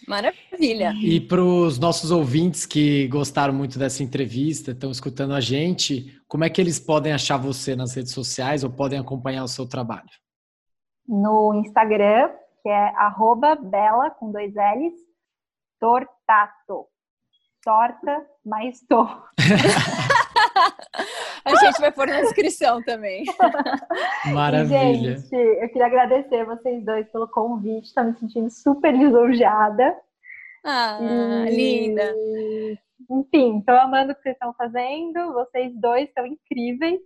[0.08, 0.94] Maravilha.
[1.02, 6.46] E para os nossos ouvintes que gostaram muito dessa entrevista, estão escutando a gente, como
[6.46, 10.10] é que eles podem achar você nas redes sociais ou podem acompanhar o seu trabalho?
[11.10, 12.30] No Instagram,
[12.62, 14.94] que é arroba bela, com dois L's,
[15.80, 16.86] tortato.
[17.64, 19.04] Torta, mais tô.
[21.44, 23.26] A gente vai pôr na descrição também.
[24.32, 25.18] Maravilha.
[25.18, 27.88] Gente, eu queria agradecer vocês dois pelo convite.
[27.88, 29.98] Estou me sentindo super lisonjeada.
[30.64, 31.56] Ah, e...
[31.56, 32.14] linda.
[33.10, 35.34] Enfim, estou amando o que vocês estão fazendo.
[35.34, 37.02] Vocês dois são incríveis.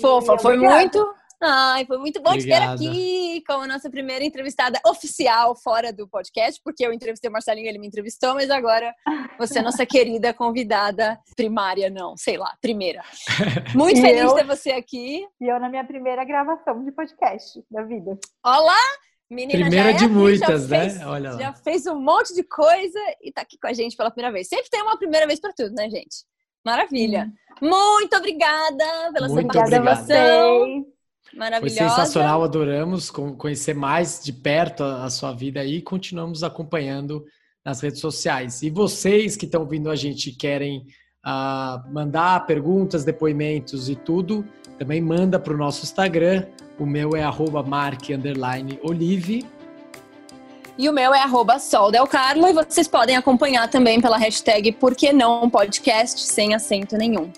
[0.00, 0.98] Fofa, foi muito
[1.40, 2.76] Ai, foi muito bom Obrigada.
[2.76, 7.32] te ter aqui como nossa primeira entrevistada oficial fora do podcast, porque eu entrevistei o
[7.32, 8.92] Marcelinho, ele me entrevistou, mas agora
[9.38, 13.02] você é nossa querida convidada primária, não, sei lá, primeira.
[13.72, 15.24] Muito feliz eu, de ter você aqui.
[15.40, 18.18] E eu na minha primeira gravação de podcast da vida.
[18.44, 18.82] Olá!
[19.30, 20.88] Menina, Primeira é de muitas, né?
[20.88, 21.38] Fez, Olha lá.
[21.38, 24.48] Já fez um monte de coisa e tá aqui com a gente pela primeira vez.
[24.48, 26.24] Sempre tem uma primeira vez para tudo, né, gente?
[26.64, 27.30] Maravilha.
[27.62, 27.68] Hum.
[27.68, 30.86] Muito obrigada pela Muito sua participação.
[31.34, 31.78] Maravilhosa.
[31.78, 37.24] Foi sensacional, adoramos conhecer mais de perto a sua vida aí e continuamos acompanhando
[37.64, 38.62] nas redes sociais.
[38.62, 40.86] E vocês que estão vindo a gente querem
[41.26, 44.44] uh, mandar perguntas, depoimentos e tudo,
[44.78, 46.46] também manda para o nosso Instagram.
[46.78, 47.22] O meu é
[47.66, 49.46] mark_olive.
[50.78, 55.12] E o meu é arroba soldelcarlo e vocês podem acompanhar também pela hashtag Por que
[55.12, 57.32] não podcast sem acento nenhum.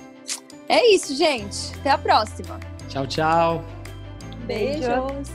[0.68, 1.74] É isso, gente.
[1.80, 2.60] Até a próxima.
[2.88, 3.79] Tchau, tchau.
[4.50, 5.30] Beijos.